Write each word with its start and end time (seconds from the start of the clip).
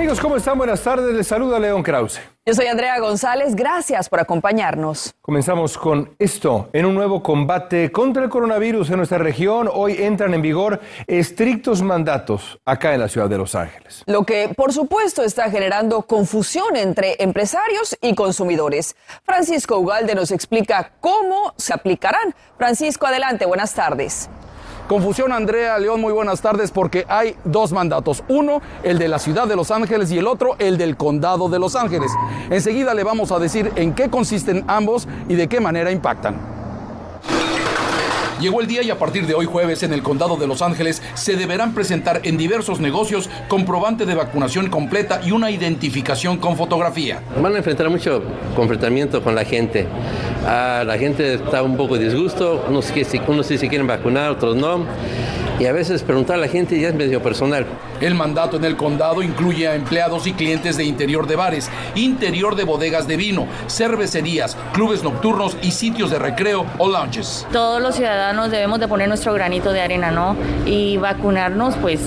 Amigos, 0.00 0.18
¿cómo 0.18 0.36
están? 0.36 0.56
Buenas 0.56 0.82
tardes. 0.82 1.14
Les 1.14 1.26
saluda 1.26 1.58
León 1.58 1.82
Krause. 1.82 2.22
Yo 2.46 2.54
soy 2.54 2.68
Andrea 2.68 2.98
González. 3.00 3.54
Gracias 3.54 4.08
por 4.08 4.18
acompañarnos. 4.18 5.12
Comenzamos 5.20 5.76
con 5.76 6.16
esto. 6.18 6.70
En 6.72 6.86
un 6.86 6.94
nuevo 6.94 7.22
combate 7.22 7.92
contra 7.92 8.24
el 8.24 8.30
coronavirus 8.30 8.88
en 8.88 8.96
nuestra 8.96 9.18
región, 9.18 9.68
hoy 9.70 9.96
entran 9.98 10.32
en 10.32 10.40
vigor 10.40 10.80
estrictos 11.06 11.82
mandatos 11.82 12.58
acá 12.64 12.94
en 12.94 13.00
la 13.00 13.08
ciudad 13.08 13.28
de 13.28 13.36
Los 13.36 13.54
Ángeles. 13.54 14.02
Lo 14.06 14.24
que, 14.24 14.50
por 14.56 14.72
supuesto, 14.72 15.22
está 15.22 15.50
generando 15.50 16.00
confusión 16.00 16.76
entre 16.76 17.22
empresarios 17.22 17.94
y 18.00 18.14
consumidores. 18.14 18.96
Francisco 19.24 19.78
Ugalde 19.78 20.14
nos 20.14 20.30
explica 20.30 20.92
cómo 21.00 21.52
se 21.58 21.74
aplicarán. 21.74 22.34
Francisco, 22.56 23.06
adelante. 23.06 23.44
Buenas 23.44 23.74
tardes. 23.74 24.30
Confusión, 24.90 25.30
Andrea 25.30 25.78
León, 25.78 26.00
muy 26.00 26.12
buenas 26.12 26.40
tardes, 26.40 26.72
porque 26.72 27.06
hay 27.08 27.36
dos 27.44 27.70
mandatos. 27.70 28.24
Uno, 28.26 28.60
el 28.82 28.98
de 28.98 29.06
la 29.06 29.20
ciudad 29.20 29.46
de 29.46 29.54
Los 29.54 29.70
Ángeles 29.70 30.10
y 30.10 30.18
el 30.18 30.26
otro, 30.26 30.56
el 30.58 30.78
del 30.78 30.96
condado 30.96 31.48
de 31.48 31.60
Los 31.60 31.76
Ángeles. 31.76 32.10
Enseguida 32.50 32.92
le 32.92 33.04
vamos 33.04 33.30
a 33.30 33.38
decir 33.38 33.70
en 33.76 33.94
qué 33.94 34.10
consisten 34.10 34.64
ambos 34.66 35.06
y 35.28 35.36
de 35.36 35.46
qué 35.46 35.60
manera 35.60 35.92
impactan. 35.92 36.59
Llegó 38.40 38.62
el 38.62 38.66
día 38.66 38.82
y 38.82 38.90
a 38.90 38.98
partir 38.98 39.26
de 39.26 39.34
hoy 39.34 39.44
jueves 39.44 39.82
en 39.82 39.92
el 39.92 40.02
condado 40.02 40.36
de 40.36 40.46
Los 40.46 40.62
Ángeles 40.62 41.02
se 41.12 41.36
deberán 41.36 41.74
presentar 41.74 42.22
en 42.24 42.38
diversos 42.38 42.80
negocios 42.80 43.28
comprobante 43.48 44.06
de 44.06 44.14
vacunación 44.14 44.70
completa 44.70 45.20
y 45.22 45.32
una 45.32 45.50
identificación 45.50 46.38
con 46.38 46.56
fotografía. 46.56 47.22
Van 47.40 47.54
a 47.54 47.58
enfrentar 47.58 47.90
mucho 47.90 48.22
confrontamiento 48.56 49.22
con 49.22 49.34
la 49.34 49.44
gente. 49.44 49.86
Ah, 50.46 50.84
la 50.86 50.96
gente 50.96 51.34
está 51.34 51.62
un 51.62 51.76
poco 51.76 51.98
disgusto, 51.98 52.64
unos, 52.66 52.90
unos 53.28 53.46
sí 53.46 53.58
se 53.58 53.68
quieren 53.68 53.86
vacunar, 53.86 54.30
otros 54.30 54.56
no 54.56 54.86
y 55.60 55.66
a 55.66 55.72
veces 55.72 56.02
preguntar 56.02 56.36
a 56.36 56.40
la 56.40 56.48
gente 56.48 56.80
ya 56.80 56.88
es 56.88 56.94
medio 56.94 57.22
personal. 57.22 57.66
El 58.00 58.14
mandato 58.14 58.56
en 58.56 58.64
el 58.64 58.76
condado 58.78 59.22
incluye 59.22 59.68
a 59.68 59.74
empleados 59.74 60.26
y 60.26 60.32
clientes 60.32 60.78
de 60.78 60.84
interior 60.84 61.26
de 61.26 61.36
bares, 61.36 61.70
interior 61.94 62.56
de 62.56 62.64
bodegas 62.64 63.06
de 63.06 63.18
vino, 63.18 63.46
cervecerías, 63.68 64.56
clubes 64.72 65.02
nocturnos 65.02 65.58
y 65.62 65.72
sitios 65.72 66.10
de 66.10 66.18
recreo 66.18 66.64
o 66.78 66.88
lounges. 66.88 67.46
Todos 67.52 67.82
los 67.82 67.94
ciudadanos 67.94 68.50
debemos 68.50 68.80
de 68.80 68.88
poner 68.88 69.08
nuestro 69.08 69.34
granito 69.34 69.72
de 69.72 69.82
arena, 69.82 70.10
¿no? 70.10 70.34
Y 70.64 70.96
vacunarnos, 70.96 71.76
pues 71.76 72.00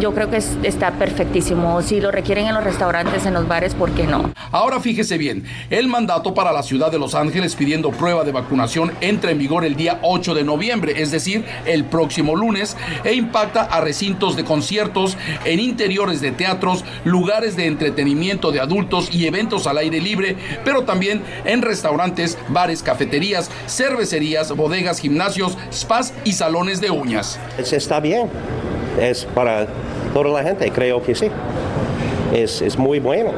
yo 0.00 0.14
creo 0.14 0.30
que 0.30 0.36
está 0.36 0.92
perfectísimo. 0.92 1.80
Si 1.82 2.00
lo 2.00 2.10
requieren 2.10 2.46
en 2.46 2.54
los 2.54 2.64
restaurantes, 2.64 3.26
en 3.26 3.34
los 3.34 3.48
bares, 3.48 3.74
¿por 3.74 3.90
qué 3.92 4.06
no? 4.06 4.32
Ahora 4.52 4.80
fíjese 4.80 5.18
bien, 5.18 5.44
el 5.70 5.88
mandato 5.88 6.34
para 6.34 6.52
la 6.52 6.62
ciudad 6.62 6.90
de 6.90 6.98
Los 6.98 7.14
Ángeles 7.14 7.54
pidiendo 7.54 7.90
prueba 7.90 8.24
de 8.24 8.32
vacunación 8.32 8.92
entra 9.00 9.30
en 9.30 9.38
vigor 9.38 9.64
el 9.64 9.76
día 9.76 9.98
8 10.02 10.34
de 10.34 10.44
noviembre, 10.44 10.94
es 11.00 11.10
decir, 11.10 11.44
el 11.64 11.84
próximo 11.84 12.36
lunes, 12.36 12.76
e 13.04 13.14
impacta 13.14 13.62
a 13.62 13.80
recintos 13.80 14.36
de 14.36 14.44
conciertos, 14.44 15.16
en 15.44 15.60
interiores 15.60 16.20
de 16.20 16.32
teatros, 16.32 16.84
lugares 17.04 17.56
de 17.56 17.66
entretenimiento 17.66 18.52
de 18.52 18.60
adultos 18.60 19.08
y 19.12 19.26
eventos 19.26 19.66
al 19.66 19.78
aire 19.78 20.00
libre, 20.00 20.36
pero 20.64 20.84
también 20.84 21.22
en 21.44 21.62
restaurantes, 21.62 22.38
bares, 22.48 22.82
cafeterías, 22.82 23.50
cervecerías, 23.66 24.52
bodegas, 24.52 25.00
gimnasios, 25.00 25.56
spas 25.72 26.14
y 26.24 26.32
salones 26.32 26.80
de 26.80 26.90
uñas. 26.90 27.38
Está 27.58 28.00
bien, 28.00 28.30
es 28.98 29.24
para 29.24 29.66
toda 30.12 30.30
la 30.30 30.42
gente, 30.42 30.70
creo 30.70 31.02
que 31.02 31.14
sí. 31.14 31.28
Es, 32.34 32.60
es 32.60 32.76
muy 32.76 32.98
bueno. 32.98 33.30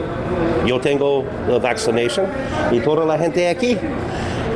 Yo 0.66 0.80
tengo 0.80 1.24
la 1.48 1.58
vacunación 1.58 2.26
y 2.72 2.80
toda 2.80 3.04
la 3.04 3.18
gente 3.18 3.48
aquí 3.48 3.76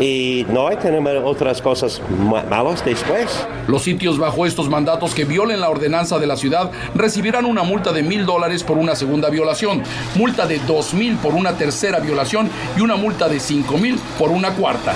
y 0.00 0.47
no 0.48 0.69
hay 0.69 0.77
tener 0.77 1.19
otras 1.19 1.61
cosas 1.62 2.01
malas 2.48 2.85
después. 2.85 3.46
Los 3.68 3.83
sitios 3.83 4.18
bajo 4.18 4.46
estos 4.46 4.68
mandatos 4.68 5.14
que 5.14 5.24
violen 5.24 5.61
la 5.61 5.70
ordenanza 5.70 6.18
de 6.18 6.27
la 6.27 6.36
ciudad 6.36 6.70
recibirán 6.95 7.45
una 7.45 7.62
multa 7.62 7.92
de 7.92 8.02
mil 8.02 8.27
dólares 8.27 8.64
por 8.64 8.79
una 8.79 8.96
segunda 8.96 9.30
violación, 9.30 9.83
multa 10.17 10.46
de 10.46 10.58
dos 10.61 10.95
mil 10.95 11.17
por 11.17 11.35
una 11.35 11.52
tercera 11.52 12.01
violación 12.01 12.51
y 12.77 12.80
una 12.80 12.96
multa 12.96 13.29
de 13.29 13.39
cinco 13.39 13.79
mil 13.79 13.98
por 14.18 14.30
una 14.30 14.51
cuarta. 14.55 14.95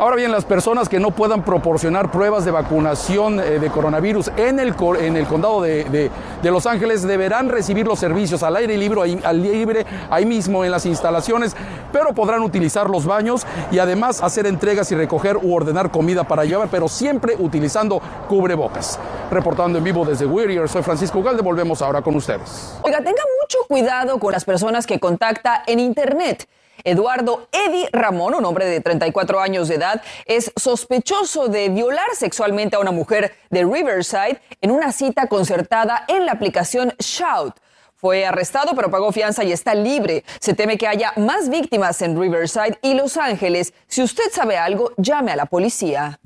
Ahora 0.00 0.16
bien, 0.16 0.32
las 0.32 0.46
personas 0.46 0.88
que 0.88 0.98
no 0.98 1.10
puedan 1.10 1.44
proporcionar 1.44 2.10
pruebas 2.10 2.46
de 2.46 2.50
vacunación 2.50 3.38
eh, 3.38 3.58
de 3.58 3.68
coronavirus 3.68 4.30
en 4.38 4.58
el, 4.58 4.74
en 4.98 5.14
el 5.14 5.26
condado 5.26 5.60
de, 5.60 6.10
Los 6.42 6.64
Ángeles 6.64 7.02
deberán 7.02 7.50
recibir 7.50 7.86
los 7.86 7.98
servicios 7.98 8.42
al 8.42 8.56
aire 8.56 8.78
libre 8.78 9.02
ahí, 9.02 9.20
al 9.22 9.42
libre, 9.42 9.84
ahí 10.08 10.24
mismo 10.24 10.64
en 10.64 10.70
las 10.70 10.86
instalaciones, 10.86 11.54
pero 11.92 12.14
podrán 12.14 12.40
utilizar 12.40 12.88
los 12.88 13.04
baños 13.04 13.46
y 13.70 13.78
además 13.78 14.22
hacer 14.22 14.46
entregas 14.46 14.90
y 14.90 14.94
recoger 14.94 15.36
u 15.36 15.54
ordenar 15.54 15.90
comida 15.90 16.24
para 16.24 16.46
llevar, 16.46 16.68
pero 16.70 16.88
siempre 16.88 17.36
utilizando 17.38 18.00
cubrebocas. 18.26 18.98
Reportando 19.30 19.76
en 19.76 19.84
vivo 19.84 20.06
desde 20.06 20.24
Whittier, 20.24 20.66
soy 20.66 20.82
Francisco 20.82 21.22
Galde, 21.22 21.42
volvemos 21.42 21.82
ahora 21.82 22.00
con 22.00 22.16
ustedes. 22.16 22.74
Oiga, 22.80 23.00
tenga 23.04 23.22
mucho 23.42 23.58
cuidado 23.68 24.18
con 24.18 24.32
las 24.32 24.46
personas 24.46 24.86
que 24.86 24.98
contacta 24.98 25.62
en 25.66 25.78
Internet. 25.78 26.48
Eduardo 26.84 27.48
Eddie 27.52 27.88
Ramón, 27.92 28.34
un 28.34 28.44
hombre 28.44 28.66
de 28.66 28.80
34 28.80 29.40
años 29.40 29.68
de 29.68 29.76
edad, 29.76 30.02
es 30.26 30.52
sospechoso 30.56 31.48
de 31.48 31.68
violar 31.68 32.14
sexualmente 32.14 32.76
a 32.76 32.80
una 32.80 32.92
mujer 32.92 33.34
de 33.50 33.64
Riverside 33.64 34.40
en 34.60 34.70
una 34.70 34.92
cita 34.92 35.26
concertada 35.26 36.04
en 36.08 36.26
la 36.26 36.32
aplicación 36.32 36.94
Shout. 36.98 37.54
Fue 37.96 38.24
arrestado 38.24 38.72
pero 38.74 38.90
pagó 38.90 39.12
fianza 39.12 39.44
y 39.44 39.52
está 39.52 39.74
libre. 39.74 40.24
Se 40.40 40.54
teme 40.54 40.78
que 40.78 40.86
haya 40.86 41.12
más 41.16 41.50
víctimas 41.50 42.00
en 42.00 42.18
Riverside 42.18 42.78
y 42.80 42.94
Los 42.94 43.18
Ángeles. 43.18 43.74
Si 43.86 44.02
usted 44.02 44.30
sabe 44.32 44.56
algo, 44.56 44.92
llame 44.96 45.32
a 45.32 45.36
la 45.36 45.46
policía. 45.46 46.18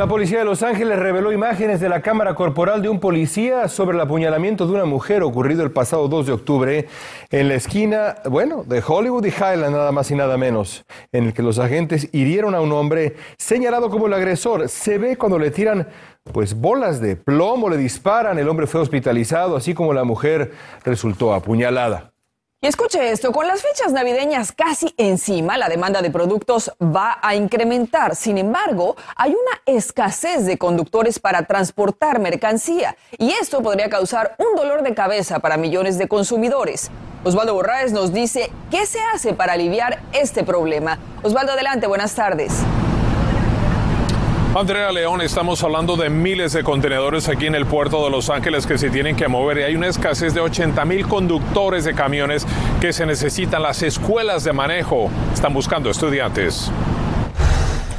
La 0.00 0.06
policía 0.06 0.38
de 0.38 0.46
Los 0.46 0.62
Ángeles 0.62 0.98
reveló 0.98 1.30
imágenes 1.30 1.78
de 1.78 1.90
la 1.90 2.00
cámara 2.00 2.34
corporal 2.34 2.80
de 2.80 2.88
un 2.88 3.00
policía 3.00 3.68
sobre 3.68 3.96
el 3.96 4.00
apuñalamiento 4.00 4.66
de 4.66 4.72
una 4.72 4.86
mujer 4.86 5.22
ocurrido 5.22 5.62
el 5.62 5.72
pasado 5.72 6.08
2 6.08 6.24
de 6.24 6.32
octubre 6.32 6.88
en 7.28 7.48
la 7.48 7.56
esquina, 7.56 8.14
bueno, 8.24 8.64
de 8.64 8.82
Hollywood 8.82 9.26
y 9.26 9.28
Highland, 9.28 9.76
nada 9.76 9.92
más 9.92 10.10
y 10.10 10.14
nada 10.14 10.38
menos, 10.38 10.86
en 11.12 11.24
el 11.24 11.34
que 11.34 11.42
los 11.42 11.58
agentes 11.58 12.08
hirieron 12.12 12.54
a 12.54 12.62
un 12.62 12.72
hombre 12.72 13.16
señalado 13.36 13.90
como 13.90 14.06
el 14.06 14.14
agresor. 14.14 14.70
Se 14.70 14.96
ve 14.96 15.18
cuando 15.18 15.38
le 15.38 15.50
tiran 15.50 15.86
pues 16.32 16.54
bolas 16.54 16.98
de 17.02 17.16
plomo, 17.16 17.68
le 17.68 17.76
disparan, 17.76 18.38
el 18.38 18.48
hombre 18.48 18.66
fue 18.66 18.80
hospitalizado, 18.80 19.54
así 19.54 19.74
como 19.74 19.92
la 19.92 20.04
mujer 20.04 20.52
resultó 20.82 21.34
apuñalada. 21.34 22.09
Y 22.62 22.66
escuche 22.66 23.10
esto, 23.10 23.32
con 23.32 23.46
las 23.46 23.62
fechas 23.62 23.90
navideñas 23.90 24.52
casi 24.52 24.92
encima, 24.98 25.56
la 25.56 25.70
demanda 25.70 26.02
de 26.02 26.10
productos 26.10 26.70
va 26.78 27.18
a 27.22 27.34
incrementar. 27.34 28.14
Sin 28.14 28.36
embargo, 28.36 28.96
hay 29.16 29.30
una 29.30 29.62
escasez 29.78 30.44
de 30.44 30.58
conductores 30.58 31.18
para 31.18 31.46
transportar 31.46 32.18
mercancía 32.18 32.98
y 33.16 33.30
esto 33.30 33.62
podría 33.62 33.88
causar 33.88 34.36
un 34.36 34.56
dolor 34.56 34.82
de 34.82 34.92
cabeza 34.92 35.38
para 35.38 35.56
millones 35.56 35.96
de 35.96 36.06
consumidores. 36.06 36.90
Osvaldo 37.24 37.54
Borraes 37.54 37.92
nos 37.92 38.12
dice 38.12 38.50
qué 38.70 38.84
se 38.84 39.00
hace 39.14 39.32
para 39.32 39.54
aliviar 39.54 40.02
este 40.12 40.44
problema. 40.44 40.98
Osvaldo, 41.22 41.52
adelante, 41.52 41.86
buenas 41.86 42.14
tardes. 42.14 42.52
Andrea 44.52 44.90
León, 44.90 45.20
estamos 45.20 45.62
hablando 45.62 45.96
de 45.96 46.10
miles 46.10 46.52
de 46.52 46.64
contenedores 46.64 47.28
aquí 47.28 47.46
en 47.46 47.54
el 47.54 47.66
puerto 47.66 48.02
de 48.02 48.10
Los 48.10 48.30
Ángeles 48.30 48.66
que 48.66 48.78
se 48.78 48.90
tienen 48.90 49.14
que 49.14 49.28
mover 49.28 49.58
y 49.58 49.62
hay 49.62 49.76
una 49.76 49.86
escasez 49.86 50.34
de 50.34 50.40
80 50.40 50.84
mil 50.86 51.06
conductores 51.06 51.84
de 51.84 51.94
camiones 51.94 52.44
que 52.80 52.92
se 52.92 53.06
necesitan. 53.06 53.62
Las 53.62 53.80
escuelas 53.84 54.42
de 54.42 54.52
manejo 54.52 55.08
están 55.32 55.54
buscando 55.54 55.88
estudiantes. 55.88 56.68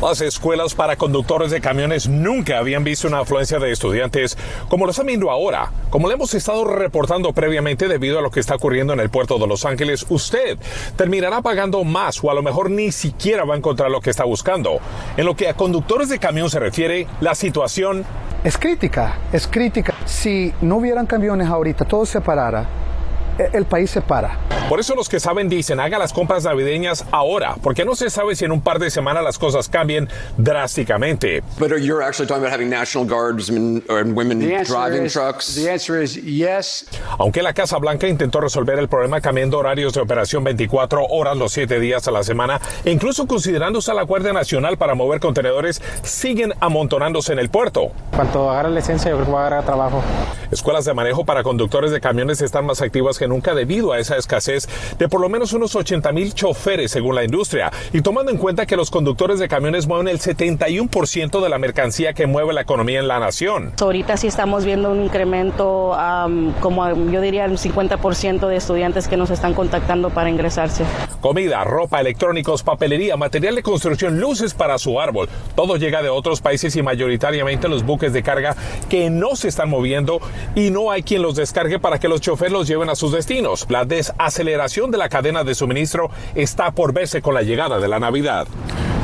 Las 0.02 0.20
escuelas 0.20 0.74
para 0.74 0.96
conductores 0.96 1.52
de 1.52 1.62
camiones 1.62 2.10
nunca 2.10 2.58
habían 2.58 2.84
visto 2.84 3.08
una 3.08 3.20
afluencia 3.20 3.60
de 3.60 3.72
estudiantes 3.72 4.36
como 4.68 4.86
lo 4.86 4.92
están 4.92 5.06
viendo 5.06 5.30
ahora. 5.30 5.72
Como 5.92 6.08
le 6.08 6.16
hemos 6.16 6.34
estado 6.34 6.66
reportando 6.66 7.34
previamente 7.34 7.88
debido 7.88 8.18
a 8.18 8.22
lo 8.24 8.32
que 8.32 8.40
está 8.40 8.56
ocurriendo 8.56 8.94
en 8.94 9.00
el 9.00 9.12
puerto 9.12 9.38
de 9.38 9.46
Los 9.46 9.64
Ángeles, 9.64 10.08
usted 10.10 10.58
terminará 10.96 11.44
pagando 11.44 11.84
más 11.84 12.24
o 12.24 12.32
a 12.32 12.34
lo 12.34 12.42
mejor 12.42 12.72
ni 12.72 12.92
siquiera 12.92 13.46
va 13.46 13.54
a 13.54 13.58
encontrar 13.58 13.92
lo 13.92 14.02
que 14.02 14.10
está 14.10 14.24
buscando. 14.24 14.80
En 15.18 15.26
lo 15.26 15.36
que 15.36 15.48
a 15.48 15.54
conductores 15.54 16.10
de 16.10 16.18
camión 16.18 16.50
se 16.50 16.60
refiere, 16.60 17.08
la 17.20 17.36
situación 17.36 18.04
es 18.44 18.58
crítica, 18.58 19.20
es 19.32 19.46
crítica. 19.46 19.94
Si 20.06 20.52
no 20.62 20.78
hubieran 20.78 21.06
camiones 21.06 21.48
ahorita, 21.48 21.86
todo 21.86 22.08
se 22.08 22.22
parara, 22.22 22.66
el 23.54 23.66
país 23.66 23.92
se 23.92 24.02
para. 24.02 24.38
Por 24.70 24.80
eso 24.80 24.96
los 24.96 25.10
que 25.10 25.20
saben 25.20 25.50
dicen, 25.50 25.80
haga 25.80 26.00
las 26.00 26.14
compras 26.14 26.46
navideñas 26.46 27.06
ahora, 27.12 27.56
porque 27.62 27.84
no 27.84 27.96
se 27.96 28.10
sabe 28.10 28.36
si 28.36 28.46
en 28.46 28.52
un 28.52 28.62
par 28.62 28.80
de 28.80 28.90
semanas 28.90 29.24
las 29.24 29.38
cosas 29.38 29.68
cambien 29.68 30.08
drásticamente. 30.38 31.44
But 31.60 31.72
you're 31.80 32.04
actually 32.04 32.28
talking 32.28 32.44
about 32.44 32.54
having 32.54 32.70
National 32.70 33.06
Guardsmen 33.06 33.84
and 33.90 34.16
women 34.16 34.40
driving 34.40 35.06
is, 35.06 35.14
trucks? 35.14 35.56
The 35.56 35.70
answer 35.70 36.02
is 36.02 36.16
yes. 36.16 36.86
Aunque 37.18 37.42
la 37.44 37.54
Casa 37.54 37.78
Blanca 37.78 38.08
intentó 38.08 38.40
resolver 38.40 38.80
el 38.80 38.88
problema 38.88 39.20
cambiando 39.20 39.60
horarios 39.60 39.94
de 39.94 40.02
operación 40.02 40.44
24 40.44 41.06
horas 41.06 41.36
los 41.36 41.52
7 41.52 41.80
días 41.80 42.08
a 42.08 42.12
la 42.12 42.24
semana, 42.24 42.62
e 42.86 42.92
incluso 42.92 43.28
considerando 43.28 43.80
usar 43.80 43.96
la 43.96 44.04
Guardia 44.04 44.32
Nacional 44.32 44.78
para 44.78 44.96
mover 44.96 45.20
contenedores, 45.20 45.82
siguen 46.04 46.54
amontonándose 46.60 47.34
en 47.34 47.40
el 47.40 47.50
puerto. 47.50 47.92
Cuando 48.16 48.50
agarre 48.50 48.72
licencia, 48.72 49.12
yo 49.12 49.18
creo 49.18 49.26
que 49.26 49.32
voy 49.32 49.42
a 49.42 49.48
agarrar 49.48 49.66
trabajo. 49.66 50.02
Escuelas 50.52 50.86
de 50.86 50.94
manejo 50.94 51.26
para 51.26 51.44
conductores 51.44 51.92
de 51.92 52.00
camiones 52.00 52.42
están 52.42 52.66
más 52.66 52.82
activas 52.82 53.18
que 53.22 53.28
nunca 53.28 53.54
debido 53.54 53.94
a 53.94 54.00
esa 54.00 54.18
escasez 54.18 54.68
de 54.98 55.08
por 55.08 55.22
lo 55.22 55.30
menos 55.30 55.54
unos 55.54 55.76
80 55.76 56.12
mil 56.12 56.34
choferes 56.34 56.90
según 56.90 57.14
la 57.14 57.24
industria. 57.24 57.72
Y 57.94 58.02
tomando 58.02 58.32
en 58.32 58.38
cuenta 58.38 58.66
que 58.66 58.76
los 58.76 58.90
conductores 58.90 59.38
de 59.38 59.48
camiones 59.48 59.86
mueven 59.86 60.08
el 60.08 60.20
71% 60.20 61.40
de 61.40 61.50
la 61.50 61.60
mercancía 61.60 62.14
que 62.14 62.26
mueve 62.26 62.52
la 62.54 62.62
economía 62.62 63.00
en 63.00 63.08
la 63.08 63.20
nación. 63.20 63.74
Ahorita 63.80 64.18
sí 64.18 64.26
estamos 64.26 64.66
viendo 64.66 64.90
un 64.90 65.04
incremento, 65.04 65.96
como 66.62 67.12
yo 67.12 67.22
diría, 67.22 67.46
un 67.46 67.58
50% 67.58 68.48
de 68.48 68.56
estudiantes 68.56 69.08
que 69.08 69.18
nos 69.18 69.30
están 69.30 69.54
contactando 69.54 70.10
para 70.10 70.32
ingresarse. 70.32 70.84
Comida, 71.22 71.64
ropa, 71.64 72.02
electrónicos, 72.02 72.64
papelería, 72.64 73.16
material 73.16 73.56
de 73.56 73.64
construcción, 73.64 74.20
luces 74.20 74.54
para 74.54 74.78
su 74.80 75.00
árbol. 75.00 75.30
Todo 75.56 75.78
llega 75.78 76.02
de 76.02 76.10
otros 76.10 76.42
países 76.42 76.76
y 76.76 76.82
mayoritariamente 76.82 77.70
los 77.70 77.86
buques 77.86 78.12
de 78.12 78.24
carga 78.24 78.56
que 78.90 79.10
no 79.10 79.36
se 79.36 79.48
están 79.48 79.70
moviendo 79.70 80.20
y 80.56 80.72
no 80.72 80.92
hay 80.92 81.04
quien 81.04 81.22
los 81.22 81.36
descargue 81.36 81.80
para 81.80 82.00
que 82.00 82.08
los 82.08 82.22
choferes 82.22 82.52
los 82.52 82.68
lleven 82.68 82.90
a 82.90 82.96
sus 82.96 83.12
destinos. 83.12 83.68
La 83.70 83.86
desaceleración 83.86 84.92
de 84.92 84.98
la 84.98 85.10
cadena 85.10 85.44
de 85.44 85.56
suministro 85.56 86.10
está 86.36 86.72
por 86.72 86.92
verse 86.92 87.22
con 87.22 87.36
la 87.36 87.44
llegada 87.44 87.80
de 87.80 87.88
la 87.88 88.00
Navidad. 88.00 88.48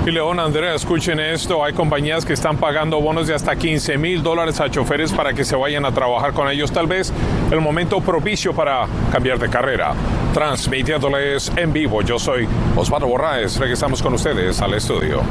Y 0.07 0.12
León, 0.12 0.39
Andrea, 0.39 0.74
escuchen 0.74 1.19
esto. 1.19 1.65
Hay 1.65 1.74
compañías 1.74 2.25
que 2.25 2.31
están 2.31 2.56
pagando 2.56 3.01
bonos 3.01 3.27
de 3.27 3.33
hasta 3.33 3.57
15 3.57 3.98
mil 3.98 4.24
dólares 4.24 4.62
a 4.62 4.71
choferes 4.71 5.12
para 5.12 5.33
que 5.33 5.44
se 5.44 5.54
vayan 5.57 5.83
a 5.83 5.92
trabajar 5.92 6.31
con 6.31 6.50
ellos. 6.50 6.71
Tal 6.71 6.88
vez 6.88 7.12
el 7.51 7.59
momento 7.59 8.00
propicio 8.00 8.54
para 8.54 8.88
cambiar 9.12 9.38
de 9.38 9.50
carrera. 9.50 9.94
Transmitiéndoles 10.33 11.51
en 11.57 11.74
vivo. 11.74 12.04
Yo 12.04 12.18
soy 12.18 12.48
Osvaldo 12.77 13.07
Borraes. 13.07 13.59
Regresamos 13.59 14.01
con 14.01 14.13
ustedes 14.13 14.62
al 14.62 14.75
estudio. 14.75 15.24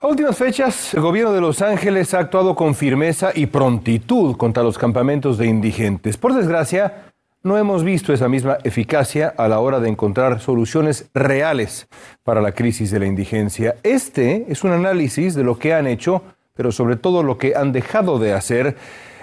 A 0.00 0.06
últimas 0.08 0.36
fechas, 0.36 0.94
el 0.94 1.00
gobierno 1.00 1.32
de 1.32 1.40
Los 1.40 1.62
Ángeles 1.62 2.12
ha 2.12 2.18
actuado 2.18 2.56
con 2.56 2.74
firmeza 2.74 3.30
y 3.32 3.46
prontitud 3.46 4.36
contra 4.36 4.64
los 4.64 4.78
campamentos 4.78 5.38
de 5.38 5.46
indigentes. 5.46 6.16
Por 6.16 6.34
desgracia, 6.34 7.12
no 7.42 7.56
hemos 7.56 7.84
visto 7.84 8.12
esa 8.12 8.28
misma 8.28 8.58
eficacia 8.64 9.32
a 9.36 9.48
la 9.48 9.60
hora 9.60 9.80
de 9.80 9.88
encontrar 9.88 10.40
soluciones 10.40 11.08
reales 11.14 11.88
para 12.24 12.40
la 12.40 12.52
crisis 12.52 12.90
de 12.90 12.98
la 12.98 13.06
indigencia. 13.06 13.76
Este 13.82 14.46
es 14.48 14.64
un 14.64 14.72
análisis 14.72 15.34
de 15.34 15.44
lo 15.44 15.58
que 15.58 15.72
han 15.72 15.86
hecho, 15.86 16.22
pero 16.54 16.72
sobre 16.72 16.96
todo 16.96 17.22
lo 17.22 17.38
que 17.38 17.54
han 17.54 17.72
dejado 17.72 18.18
de 18.18 18.32
hacer 18.32 18.76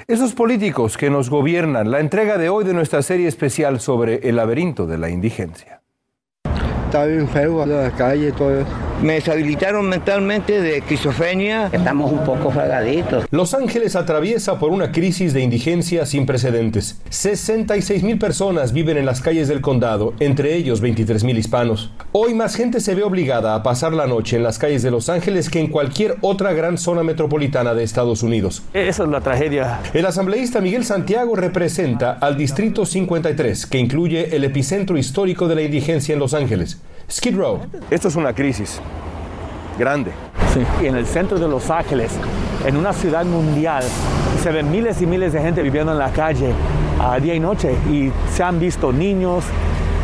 esos 0.08 0.34
políticos 0.34 0.98
que 0.98 1.10
nos 1.10 1.30
gobiernan. 1.30 1.92
La 1.92 2.00
entrega 2.00 2.38
de 2.38 2.50
hoy 2.50 2.64
de 2.64 2.74
nuestra 2.74 3.02
serie 3.02 3.28
especial 3.28 3.80
sobre 3.80 4.28
el 4.30 4.38
laberinto 4.38 4.88
de 4.88 4.98
la 4.98 5.10
indigencia. 5.10 5.82
Está 6.86 7.06
bien 7.06 7.28
feo 7.28 7.66
la 7.66 7.92
calle, 7.92 8.32
todo 8.32 8.62
eso. 8.62 8.70
Me 9.02 9.14
deshabilitaron 9.14 9.88
mentalmente 9.90 10.62
de 10.62 10.78
esquizofrenia. 10.78 11.70
Estamos 11.72 12.12
un 12.12 12.24
poco 12.24 12.50
fragaditos. 12.50 13.26
Los 13.30 13.54
Ángeles 13.54 13.96
atraviesa 13.96 14.58
por 14.58 14.72
una 14.72 14.92
crisis 14.92 15.34
de 15.34 15.42
indigencia 15.42 16.06
sin 16.06 16.26
precedentes. 16.26 17.02
66 17.10 18.04
mil 18.04 18.18
personas 18.18 18.72
viven 18.72 18.98
en 18.98 19.06
las 19.06 19.22
calles 19.22 19.48
del 19.48 19.62
condado, 19.62 20.14
entre 20.20 20.56
ellos 20.56 20.80
23 20.80 21.24
mil 21.26 21.38
hispanos. 21.38 21.92
Hoy 22.14 22.34
más 22.34 22.56
gente 22.56 22.80
se 22.80 22.96
ve 22.96 23.04
obligada 23.04 23.54
a 23.54 23.64
pasar 23.64 23.94
la 23.94 24.08
noche 24.08 24.38
en 24.38 24.44
las 24.44 24.60
calles 24.60 24.82
de 24.82 24.92
Los 24.92 25.10
Ángeles 25.10 25.50
que 25.50 25.60
en 25.60 25.68
cualquier 25.68 26.16
otra 26.22 26.54
gran 26.54 26.78
zona 26.78 27.04
metropolitana 27.04 27.74
de 27.74 27.84
Estados 27.84 28.24
Unidos. 28.24 28.64
Esa 28.74 29.04
es 29.04 29.10
la 29.10 29.22
tragedia. 29.22 29.82
El 29.94 30.06
asambleísta 30.06 30.62
Miguel 30.62 30.86
Santiago 30.86 31.36
representa 31.36 32.14
al 32.14 32.38
Distrito 32.38 32.86
53, 32.86 33.66
que 33.66 33.78
incluye 33.78 34.36
el 34.36 34.46
epicentro 34.46 34.98
histórico 34.98 35.48
de 35.48 35.56
la 35.56 35.62
indigencia 35.64 36.14
en 36.14 36.20
Los 36.20 36.34
Ángeles. 36.34 36.80
Skid 37.10 37.38
Row. 37.38 37.60
Esto 37.90 38.08
es 38.08 38.16
una 38.16 38.34
crisis 38.34 38.82
grande. 39.78 40.12
Sí. 40.54 40.62
Y 40.84 40.88
en 40.88 40.96
el 40.96 41.06
centro 41.06 41.38
de 41.38 41.48
Los 41.48 41.70
Ángeles, 41.70 42.12
en 42.66 42.78
una 42.78 42.94
ciudad 42.94 43.26
mundial, 43.26 43.84
se 44.42 44.52
ven 44.52 44.72
miles 44.72 45.02
y 45.02 45.06
miles 45.06 45.34
de 45.34 45.42
gente 45.42 45.62
viviendo 45.62 45.92
en 45.92 46.00
la 46.00 46.12
calle 46.12 46.52
a 47.00 47.20
día 47.20 47.36
y 47.36 47.40
noche 47.40 47.74
y 47.92 48.12
se 48.34 48.44
han 48.44 48.60
visto 48.60 48.92
niños, 48.92 49.44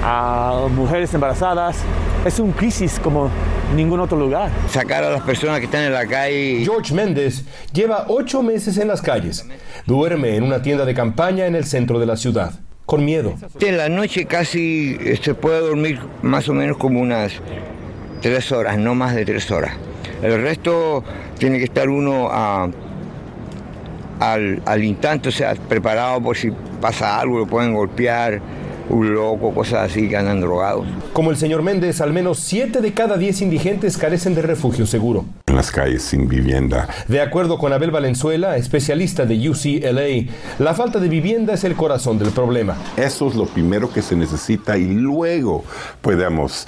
a 0.03 0.67
mujeres 0.75 1.13
embarazadas. 1.13 1.77
Es 2.25 2.39
una 2.39 2.53
crisis 2.53 2.99
como 2.99 3.29
ningún 3.75 3.99
otro 3.99 4.17
lugar. 4.17 4.51
Sacar 4.69 5.03
a 5.03 5.09
las 5.09 5.21
personas 5.21 5.59
que 5.59 5.65
están 5.65 5.83
en 5.83 5.93
la 5.93 6.05
calle. 6.05 6.61
George 6.63 6.93
Méndez 6.93 7.43
lleva 7.73 8.05
ocho 8.09 8.43
meses 8.43 8.77
en 8.77 8.87
las 8.87 9.01
calles. 9.01 9.45
Duerme 9.85 10.35
en 10.35 10.43
una 10.43 10.61
tienda 10.61 10.85
de 10.85 10.93
campaña 10.93 11.45
en 11.45 11.55
el 11.55 11.65
centro 11.65 11.99
de 11.99 12.05
la 12.05 12.15
ciudad 12.15 12.53
con 12.91 13.05
miedo. 13.05 13.35
En 13.61 13.77
la 13.77 13.87
noche 13.87 14.25
casi 14.25 14.97
se 15.23 15.33
puede 15.33 15.61
dormir 15.61 15.97
más 16.23 16.49
o 16.49 16.53
menos 16.53 16.75
como 16.75 16.99
unas 16.99 17.31
tres 18.21 18.51
horas, 18.51 18.77
no 18.77 18.95
más 18.95 19.15
de 19.15 19.23
tres 19.23 19.49
horas. 19.49 19.77
El 20.21 20.41
resto 20.41 21.01
tiene 21.37 21.57
que 21.59 21.63
estar 21.63 21.87
uno 21.87 22.27
a, 22.29 22.69
al, 24.19 24.61
al, 24.65 24.83
instante, 24.83 25.29
o 25.29 25.31
sea, 25.31 25.55
preparado 25.55 26.21
por 26.21 26.35
si 26.35 26.51
pasa 26.81 27.17
algo, 27.17 27.39
lo 27.39 27.47
pueden 27.47 27.73
golpear, 27.73 28.41
un 28.89 29.13
loco, 29.13 29.53
cosas 29.53 29.89
así 29.89 30.09
que 30.09 30.17
andan 30.17 30.41
drogados. 30.41 30.85
Como 31.13 31.31
el 31.31 31.37
señor 31.37 31.63
Méndez, 31.63 32.01
al 32.01 32.11
menos 32.11 32.39
7 32.39 32.81
de 32.81 32.91
cada 32.91 33.15
10 33.15 33.43
indigentes 33.43 33.97
carecen 33.97 34.35
de 34.35 34.41
refugio 34.41 34.85
seguro. 34.85 35.23
Las 35.61 35.69
calles 35.69 36.01
sin 36.01 36.27
vivienda. 36.27 36.87
De 37.07 37.21
acuerdo 37.21 37.59
con 37.59 37.71
Abel 37.71 37.91
Valenzuela, 37.91 38.57
especialista 38.57 39.27
de 39.27 39.47
UCLA, 39.47 40.33
la 40.57 40.73
falta 40.73 40.97
de 40.97 41.07
vivienda 41.07 41.53
es 41.53 41.63
el 41.63 41.75
corazón 41.75 42.17
del 42.17 42.29
problema. 42.31 42.77
Eso 42.97 43.27
es 43.27 43.35
lo 43.35 43.45
primero 43.45 43.93
que 43.93 44.01
se 44.01 44.15
necesita 44.15 44.75
y 44.75 44.87
luego 44.87 45.63
podemos 46.01 46.67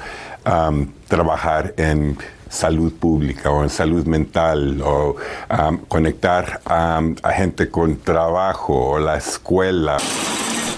trabajar 1.07 1.73
en 1.75 2.19
salud 2.47 2.93
pública 2.93 3.49
o 3.49 3.63
en 3.63 3.71
salud 3.71 4.05
mental 4.05 4.79
o 4.85 5.15
conectar 5.87 6.61
a 6.63 7.01
gente 7.35 7.69
con 7.69 7.97
trabajo 7.97 8.91
o 8.91 8.99
la 8.99 9.17
escuela. 9.17 9.97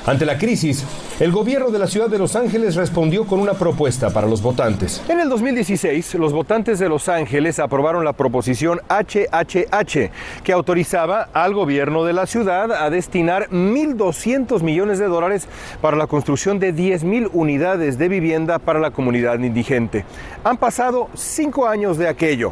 Ante 0.08 0.24
la 0.28 0.38
crisis, 0.38 0.86
el 1.20 1.32
gobierno 1.32 1.72
de 1.72 1.80
la 1.80 1.88
ciudad 1.88 2.08
de 2.08 2.20
Los 2.20 2.36
Ángeles 2.36 2.76
respondió 2.76 3.26
con 3.26 3.40
una 3.40 3.54
propuesta 3.54 4.12
para 4.12 4.28
los 4.28 4.40
votantes. 4.40 5.02
En 5.10 5.20
el 5.20 5.30
2016, 5.30 6.14
los 6.16 6.32
votantes 6.32 6.78
de 6.78 6.88
Los 6.88 7.10
Ángeles 7.10 7.58
aprobaron 7.58 8.06
la 8.06 8.14
proposición 8.14 8.82
HHH, 8.88 10.12
que 10.44 10.54
autorizaba 10.54 11.30
al 11.34 11.56
gobierno 11.56 12.04
de 12.06 12.14
la 12.14 12.28
ciudad 12.28 12.72
a 12.72 12.92
destinar 12.92 13.50
1.200 13.50 14.62
millones 14.62 15.00
de 15.00 15.08
dólares 15.08 15.48
para 15.82 15.98
la 15.98 16.06
construcción 16.06 16.60
de 16.60 16.72
10.000 16.72 17.32
unidades 17.34 17.98
de 17.98 18.08
vivienda 18.08 18.60
para 18.60 18.80
la 18.80 18.92
comunidad 18.92 19.40
indigente. 19.40 20.06
Han 20.44 20.58
pasado 20.58 21.10
cinco 21.16 21.68
años 21.68 21.98
de 21.98 22.08
aquello. 22.08 22.52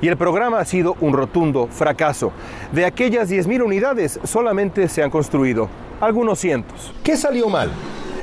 Y 0.00 0.08
el 0.08 0.16
programa 0.16 0.60
ha 0.60 0.64
sido 0.64 0.96
un 1.00 1.12
rotundo 1.12 1.68
fracaso. 1.70 2.32
De 2.72 2.86
aquellas 2.86 3.30
10.000 3.30 3.62
unidades, 3.62 4.18
solamente 4.24 4.88
se 4.88 5.02
han 5.02 5.10
construido 5.10 5.68
algunos 6.00 6.38
cientos. 6.38 6.92
¿Qué 7.02 7.16
salió 7.16 7.48
mal? 7.48 7.70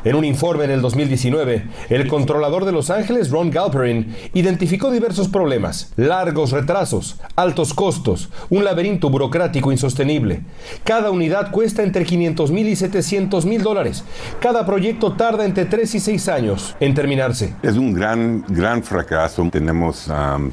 En 0.06 0.15
un 0.15 0.25
informe 0.25 0.65
en 0.65 0.72
el 0.72 0.82
2019, 0.82 1.63
el 1.88 2.08
controlador 2.08 2.65
de 2.65 2.74
Los 2.74 2.89
Ángeles, 2.89 3.32
Ron 3.32 3.50
Galperin, 3.50 4.13
identificó 4.34 4.92
diversos 4.92 5.30
problemas, 5.30 5.94
largos 5.96 6.51
retrasos, 6.51 7.22
altos 7.38 7.74
costos, 7.74 8.30
un 8.50 8.65
laberinto 8.65 9.10
burocrático 9.10 9.72
insostenible. 9.72 10.42
Cada 10.84 11.10
unidad 11.10 11.51
cuesta 11.51 11.84
entre 11.84 12.03
500 12.03 12.51
mil 12.51 12.68
y 12.68 12.75
700 12.75 13.46
mil 13.46 13.63
dólares. 13.63 14.03
Cada 14.42 14.65
proyecto 14.65 15.13
tarda 15.13 15.46
entre 15.46 15.65
3 15.65 15.96
y 15.96 16.00
6 16.01 16.27
años 16.27 16.75
en 16.82 16.94
terminarse. 16.94 17.56
Es 17.63 17.77
un 17.77 17.94
gran, 17.94 18.44
gran 18.50 18.84
fracaso. 18.84 19.48
Tenemos 19.50 20.10
um, 20.10 20.51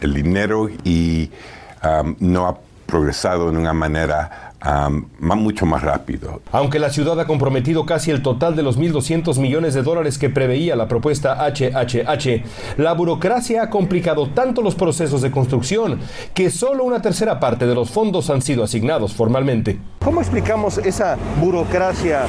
el 0.00 0.14
dinero 0.14 0.68
y 0.84 1.28
um, 1.82 2.14
no 2.20 2.46
ha 2.46 2.56
progresado 2.86 3.50
de 3.50 3.58
una 3.58 3.72
manera 3.72 4.51
Um, 4.64 5.06
mucho 5.18 5.66
más 5.66 5.82
rápido. 5.82 6.40
Aunque 6.52 6.78
la 6.78 6.90
ciudad 6.90 7.18
ha 7.18 7.26
comprometido 7.26 7.84
casi 7.84 8.10
el 8.12 8.22
total 8.22 8.54
de 8.54 8.62
los 8.62 8.78
1.200 8.78 9.40
millones 9.40 9.74
de 9.74 9.82
dólares 9.82 10.18
que 10.18 10.30
preveía 10.30 10.76
la 10.76 10.86
propuesta 10.86 11.38
HHH, 11.44 12.44
la 12.76 12.92
burocracia 12.92 13.64
ha 13.64 13.70
complicado 13.70 14.28
tanto 14.28 14.62
los 14.62 14.76
procesos 14.76 15.20
de 15.22 15.30
construcción 15.32 15.98
que 16.34 16.50
solo 16.50 16.84
una 16.84 17.02
tercera 17.02 17.40
parte 17.40 17.66
de 17.66 17.74
los 17.74 17.90
fondos 17.90 18.30
han 18.30 18.40
sido 18.42 18.62
asignados 18.62 19.14
formalmente. 19.14 19.80
¿Cómo 20.04 20.20
explicamos 20.20 20.78
esa 20.78 21.16
burocracia 21.40 22.22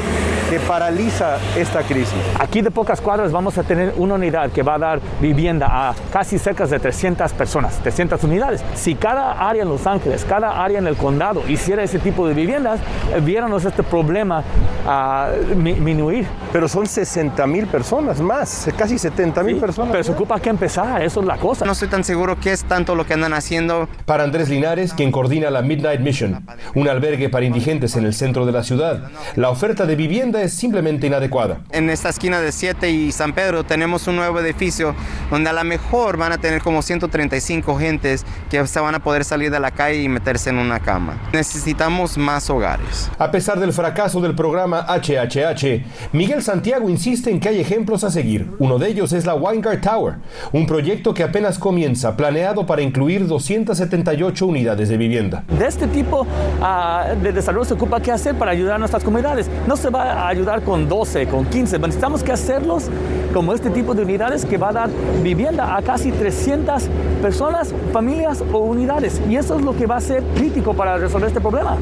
que 0.50 0.60
paraliza 0.60 1.38
esta 1.58 1.82
crisis? 1.82 2.14
Aquí 2.40 2.62
de 2.62 2.72
pocas 2.72 3.02
cuadras 3.02 3.32
vamos 3.32 3.58
a 3.58 3.64
tener 3.64 3.94
una 3.98 4.16
unidad 4.16 4.52
que 4.52 4.64
va 4.64 4.76
a 4.76 4.80
dar 4.80 5.02
vivienda 5.20 5.68
a 5.70 5.96
casi 6.12 6.38
cerca 6.38 6.66
de 6.66 6.80
300 6.80 7.32
personas, 7.34 7.78
300 7.80 8.24
unidades. 8.24 8.64
Si 8.76 8.96
cada 8.96 9.48
área 9.48 9.64
en 9.64 9.70
Los 9.70 9.86
Ángeles, 9.88 10.26
cada 10.28 10.64
área 10.64 10.80
en 10.80 10.88
el 10.88 10.96
condado 10.96 11.44
hiciera 11.48 11.84
ese 11.84 12.00
tipo 12.00 12.23
tipo 12.24 12.28
de 12.28 12.34
viviendas, 12.34 12.80
eh, 13.14 13.20
viéramos 13.20 13.66
este 13.66 13.84
problema 13.84 14.44
a 14.86 15.30
disminuir. 15.48 16.26
Pero 16.52 16.68
son 16.68 16.86
60 16.86 17.46
mil 17.48 17.68
personas 17.68 18.20
más, 18.20 18.70
casi 18.78 18.98
70 18.98 19.44
mil 19.44 19.58
personas. 19.58 19.92
Pero 19.92 20.04
se 20.04 20.12
ocupa 20.12 20.40
que 20.40 20.50
empezar, 20.50 21.02
eso 21.02 21.22
es 21.22 21.26
la 21.26 21.38
cosa. 21.38 21.66
No 21.66 21.72
estoy 21.72 21.88
tan 21.88 22.04
seguro 22.04 22.38
qué 22.40 22.52
es 22.52 22.64
tanto 22.64 22.96
lo 22.96 23.06
que 23.06 23.14
andan 23.14 23.34
haciendo. 23.34 23.88
Para 24.06 24.24
Andrés 24.24 24.50
Linares, 24.50 24.94
quien 24.94 25.12
coordina 25.12 25.50
la 25.50 25.62
Midnight 25.62 26.02
Mission, 26.02 26.46
un 26.76 26.88
albergue 26.88 27.30
para 27.30 27.46
indigentes 27.46 27.96
en 27.96 28.06
el 28.06 28.14
centro 28.14 28.46
de 28.46 28.52
la 28.52 28.64
ciudad, 28.64 29.10
la 29.36 29.50
oferta 29.50 29.86
de 29.86 29.96
vivienda 29.96 30.42
es 30.42 30.54
simplemente 30.54 31.08
inadecuada. 31.08 31.60
En 31.72 31.90
esta 31.90 32.10
esquina 32.10 32.40
de 32.40 32.52
7 32.52 32.90
y 32.92 33.12
San 33.12 33.34
Pedro 33.34 33.64
tenemos 33.64 34.08
un 34.08 34.16
nuevo 34.16 34.40
edificio 34.40 34.96
donde 35.32 35.50
a 35.50 35.54
lo 35.54 35.64
mejor 35.64 36.18
van 36.18 36.32
a 36.32 36.38
tener 36.38 36.62
como 36.62 36.82
135 36.82 37.78
gentes 37.78 38.26
que 38.50 38.66
se 38.68 38.80
van 38.80 38.96
a 38.96 39.00
poder 39.00 39.26
salir 39.26 39.50
de 39.52 39.60
la 39.60 39.72
calle 39.72 40.04
y 40.04 40.10
meterse 40.10 40.50
en 40.50 40.58
una 40.58 40.80
cama. 40.80 41.18
Necesitamos 41.32 42.13
más 42.18 42.50
hogares. 42.50 43.10
A 43.18 43.32
pesar 43.32 43.60
del 43.60 43.74
fracaso 43.74 44.22
del 44.22 44.36
programa 44.36 44.86
HHH, 44.88 46.12
Miguel 46.12 46.42
Santiago 46.42 46.90
insiste 46.90 47.30
en 47.30 47.40
que 47.40 47.50
hay 47.50 47.60
ejemplos 47.60 48.04
a 48.04 48.12
seguir. 48.12 48.52
Uno 48.60 48.80
de 48.80 48.90
ellos 48.90 49.14
es 49.14 49.26
la 49.26 49.36
Weingart 49.36 49.82
Tower, 49.82 50.16
un 50.52 50.66
proyecto 50.66 51.14
que 51.14 51.24
apenas 51.24 51.60
comienza, 51.60 52.16
planeado 52.16 52.66
para 52.66 52.82
incluir 52.82 53.28
278 53.28 54.46
unidades 54.46 54.90
de 54.90 54.98
vivienda. 54.98 55.44
De 55.58 55.68
este 55.68 55.88
tipo 55.88 56.26
ah, 56.62 57.08
de 57.22 57.32
desarrollo 57.32 57.66
se 57.66 57.74
ocupa 57.74 58.02
qué 58.02 58.12
hacer 58.12 58.36
para 58.36 58.52
ayudar 58.52 58.76
a 58.76 58.80
nuestras 58.80 59.04
comunidades. 59.04 59.50
No 59.68 59.76
se 59.76 59.90
va 59.90 60.14
a 60.14 60.28
ayudar 60.28 60.64
con 60.64 60.88
12, 60.88 61.28
con 61.28 61.46
15, 61.46 61.80
necesitamos 61.80 62.24
que 62.24 62.32
hacerlos 62.32 62.90
como 63.34 63.54
este 63.54 63.70
tipo 63.70 63.94
de 63.94 64.04
unidades 64.04 64.46
que 64.46 64.58
va 64.58 64.70
a 64.70 64.74
dar 64.74 64.90
vivienda 65.24 65.76
a 65.76 65.82
casi 65.82 66.12
300 66.12 66.84
personas, 67.22 67.74
familias 67.92 68.44
o 68.52 68.60
unidades. 68.60 69.22
Y 69.30 69.36
eso 69.36 69.56
es 69.58 69.64
lo 69.64 69.76
que 69.76 69.86
va 69.86 69.98
a 69.98 70.02
ser 70.02 70.24
crítico 70.36 70.74
para 70.74 70.98
resolver 70.98 71.28
este 71.28 71.42
problema. 71.42 71.78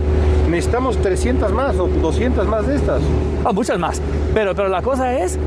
Necesitamos 0.49 0.97
300 1.01 1.51
más 1.53 1.77
o 1.77 1.87
200 1.87 2.47
más 2.47 2.67
de 2.67 2.75
estas. 2.75 3.01
Ah, 3.45 3.51
muchas 3.53 3.79
más. 3.79 4.01
Pero, 4.33 4.53
pero 4.55 4.67
la 4.67 4.81
cosa 4.81 5.17
es 5.17 5.37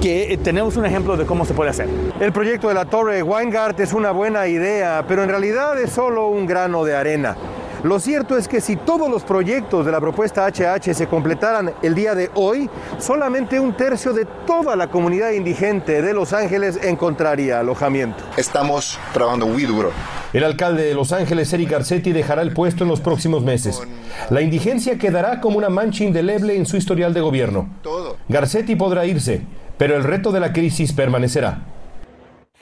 que 0.00 0.32
eh, 0.32 0.36
tenemos 0.36 0.76
un 0.76 0.86
ejemplo 0.86 1.16
de 1.16 1.26
cómo 1.26 1.44
se 1.44 1.54
puede 1.54 1.70
hacer. 1.70 1.88
El 2.20 2.32
proyecto 2.32 2.68
de 2.68 2.74
la 2.74 2.84
Torre 2.84 3.22
Weingart 3.22 3.78
es 3.80 3.92
una 3.92 4.10
buena 4.10 4.46
idea, 4.46 5.04
pero 5.08 5.22
en 5.22 5.28
realidad 5.28 5.80
es 5.80 5.90
solo 5.90 6.28
un 6.28 6.46
grano 6.46 6.84
de 6.84 6.94
arena. 6.94 7.36
Lo 7.82 8.00
cierto 8.00 8.36
es 8.36 8.48
que 8.48 8.60
si 8.60 8.76
todos 8.76 9.08
los 9.08 9.22
proyectos 9.22 9.84
de 9.86 9.92
la 9.92 10.00
propuesta 10.00 10.46
HH 10.46 10.94
se 10.94 11.06
completaran 11.06 11.72
el 11.82 11.94
día 11.94 12.14
de 12.14 12.30
hoy, 12.34 12.68
solamente 12.98 13.60
un 13.60 13.76
tercio 13.76 14.12
de 14.12 14.24
toda 14.46 14.74
la 14.76 14.88
comunidad 14.88 15.30
indigente 15.30 16.02
de 16.02 16.12
Los 16.14 16.32
Ángeles 16.32 16.80
encontraría 16.82 17.60
alojamiento. 17.60 18.24
Estamos 18.36 18.98
trabajando 19.12 19.46
muy 19.46 19.64
duro. 19.64 19.92
El 20.36 20.44
alcalde 20.44 20.84
de 20.84 20.92
Los 20.92 21.14
Ángeles, 21.14 21.50
Eric 21.54 21.70
Garcetti, 21.70 22.12
dejará 22.12 22.42
el 22.42 22.52
puesto 22.52 22.84
en 22.84 22.90
los 22.90 23.00
próximos 23.00 23.42
meses. 23.42 23.80
La 24.28 24.42
indigencia 24.42 24.98
quedará 24.98 25.40
como 25.40 25.56
una 25.56 25.70
mancha 25.70 26.04
indeleble 26.04 26.54
en 26.54 26.66
su 26.66 26.76
historial 26.76 27.14
de 27.14 27.22
gobierno. 27.22 27.70
Garcetti 28.28 28.76
podrá 28.76 29.06
irse, 29.06 29.40
pero 29.78 29.96
el 29.96 30.04
reto 30.04 30.32
de 30.32 30.40
la 30.40 30.52
crisis 30.52 30.92
permanecerá. 30.92 31.62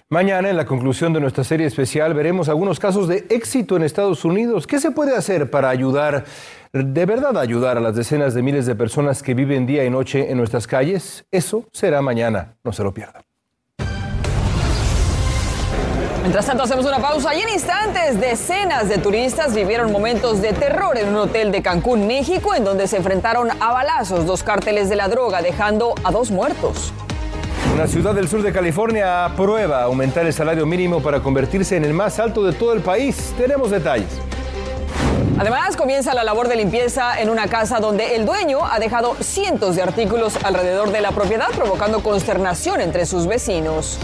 Mañana, 0.08 0.50
en 0.50 0.56
la 0.56 0.66
conclusión 0.66 1.12
de 1.12 1.20
nuestra 1.20 1.42
serie 1.42 1.66
especial, 1.66 2.14
veremos 2.14 2.48
algunos 2.48 2.78
casos 2.78 3.08
de 3.08 3.26
éxito 3.28 3.74
en 3.74 3.82
Estados 3.82 4.24
Unidos. 4.24 4.68
¿Qué 4.68 4.78
se 4.78 4.92
puede 4.92 5.16
hacer 5.16 5.50
para 5.50 5.68
ayudar, 5.68 6.26
de 6.72 7.06
verdad 7.06 7.36
ayudar 7.36 7.76
a 7.76 7.80
las 7.80 7.96
decenas 7.96 8.34
de 8.34 8.42
miles 8.42 8.66
de 8.66 8.76
personas 8.76 9.20
que 9.20 9.34
viven 9.34 9.66
día 9.66 9.84
y 9.84 9.90
noche 9.90 10.30
en 10.30 10.38
nuestras 10.38 10.68
calles? 10.68 11.24
Eso 11.32 11.64
será 11.72 12.02
mañana, 12.02 12.54
no 12.62 12.72
se 12.72 12.84
lo 12.84 12.94
pierdan. 12.94 13.24
Mientras 16.24 16.46
tanto, 16.46 16.62
hacemos 16.62 16.86
una 16.86 17.00
pausa 17.00 17.34
y 17.34 17.42
en 17.42 17.50
instantes 17.50 18.18
decenas 18.18 18.88
de 18.88 18.96
turistas 18.96 19.54
vivieron 19.54 19.92
momentos 19.92 20.40
de 20.40 20.54
terror 20.54 20.96
en 20.96 21.10
un 21.10 21.16
hotel 21.16 21.52
de 21.52 21.60
Cancún, 21.60 22.06
México, 22.06 22.54
en 22.54 22.64
donde 22.64 22.88
se 22.88 22.96
enfrentaron 22.96 23.50
a 23.60 23.72
balazos 23.74 24.24
dos 24.24 24.42
cárteles 24.42 24.88
de 24.88 24.96
la 24.96 25.08
droga, 25.08 25.42
dejando 25.42 25.94
a 26.02 26.10
dos 26.10 26.30
muertos. 26.30 26.94
Una 27.74 27.86
ciudad 27.86 28.14
del 28.14 28.26
sur 28.26 28.42
de 28.42 28.54
California 28.54 29.26
aprueba 29.26 29.82
aumentar 29.82 30.24
el 30.24 30.32
salario 30.32 30.64
mínimo 30.64 31.02
para 31.02 31.20
convertirse 31.20 31.76
en 31.76 31.84
el 31.84 31.92
más 31.92 32.18
alto 32.18 32.42
de 32.42 32.54
todo 32.54 32.72
el 32.72 32.80
país. 32.80 33.34
Tenemos 33.36 33.70
detalles. 33.70 34.08
Además, 35.38 35.76
comienza 35.76 36.14
la 36.14 36.24
labor 36.24 36.48
de 36.48 36.56
limpieza 36.56 37.20
en 37.20 37.28
una 37.28 37.48
casa 37.48 37.80
donde 37.80 38.16
el 38.16 38.24
dueño 38.24 38.60
ha 38.64 38.78
dejado 38.78 39.14
cientos 39.20 39.76
de 39.76 39.82
artículos 39.82 40.42
alrededor 40.42 40.90
de 40.90 41.02
la 41.02 41.10
propiedad, 41.10 41.50
provocando 41.54 42.02
consternación 42.02 42.80
entre 42.80 43.04
sus 43.04 43.26
vecinos. 43.26 43.98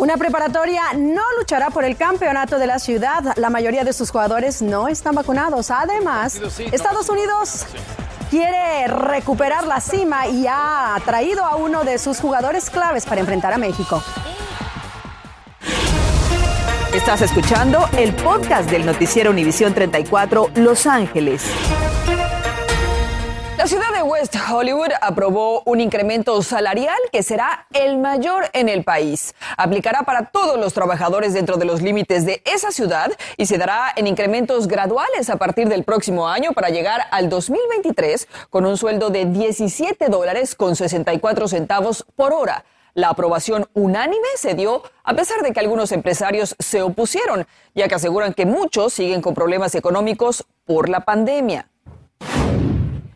Una 0.00 0.16
preparatoria 0.16 0.94
no 0.96 1.20
luchará 1.38 1.68
por 1.68 1.84
el 1.84 1.94
campeonato 1.94 2.58
de 2.58 2.66
la 2.66 2.78
ciudad. 2.78 3.36
La 3.36 3.50
mayoría 3.50 3.84
de 3.84 3.92
sus 3.92 4.10
jugadores 4.10 4.62
no 4.62 4.88
están 4.88 5.14
vacunados. 5.14 5.70
Además, 5.70 6.40
Estados 6.72 7.10
Unidos 7.10 7.66
quiere 8.30 8.86
recuperar 8.86 9.66
la 9.66 9.78
cima 9.78 10.26
y 10.26 10.46
ha 10.48 10.96
traído 11.04 11.44
a 11.44 11.56
uno 11.56 11.84
de 11.84 11.98
sus 11.98 12.18
jugadores 12.18 12.70
claves 12.70 13.04
para 13.04 13.20
enfrentar 13.20 13.52
a 13.52 13.58
México. 13.58 14.02
Estás 16.94 17.20
escuchando 17.20 17.86
el 17.98 18.14
podcast 18.14 18.70
del 18.70 18.86
noticiero 18.86 19.30
Univisión 19.30 19.74
34 19.74 20.52
Los 20.54 20.86
Ángeles. 20.86 21.42
La 23.60 23.66
ciudad 23.66 23.92
de 23.92 24.00
West 24.00 24.34
Hollywood 24.50 24.88
aprobó 25.02 25.62
un 25.66 25.82
incremento 25.82 26.42
salarial 26.42 26.96
que 27.12 27.22
será 27.22 27.66
el 27.74 27.98
mayor 27.98 28.44
en 28.54 28.70
el 28.70 28.84
país. 28.84 29.34
Aplicará 29.58 30.02
para 30.04 30.30
todos 30.30 30.58
los 30.58 30.72
trabajadores 30.72 31.34
dentro 31.34 31.58
de 31.58 31.66
los 31.66 31.82
límites 31.82 32.24
de 32.24 32.42
esa 32.46 32.70
ciudad 32.70 33.12
y 33.36 33.44
se 33.44 33.58
dará 33.58 33.92
en 33.96 34.06
incrementos 34.06 34.66
graduales 34.66 35.28
a 35.28 35.36
partir 35.36 35.68
del 35.68 35.84
próximo 35.84 36.26
año 36.26 36.52
para 36.52 36.70
llegar 36.70 37.02
al 37.10 37.28
2023 37.28 38.28
con 38.48 38.64
un 38.64 38.78
sueldo 38.78 39.10
de 39.10 39.26
17 39.26 40.08
dólares 40.08 40.54
con 40.54 40.74
64 40.74 41.46
centavos 41.46 42.06
por 42.16 42.32
hora. 42.32 42.64
La 42.94 43.10
aprobación 43.10 43.68
unánime 43.74 44.28
se 44.36 44.54
dio 44.54 44.84
a 45.04 45.12
pesar 45.12 45.42
de 45.42 45.52
que 45.52 45.60
algunos 45.60 45.92
empresarios 45.92 46.56
se 46.58 46.80
opusieron, 46.80 47.46
ya 47.74 47.88
que 47.88 47.96
aseguran 47.96 48.32
que 48.32 48.46
muchos 48.46 48.94
siguen 48.94 49.20
con 49.20 49.34
problemas 49.34 49.74
económicos 49.74 50.46
por 50.64 50.88
la 50.88 51.00
pandemia. 51.00 51.66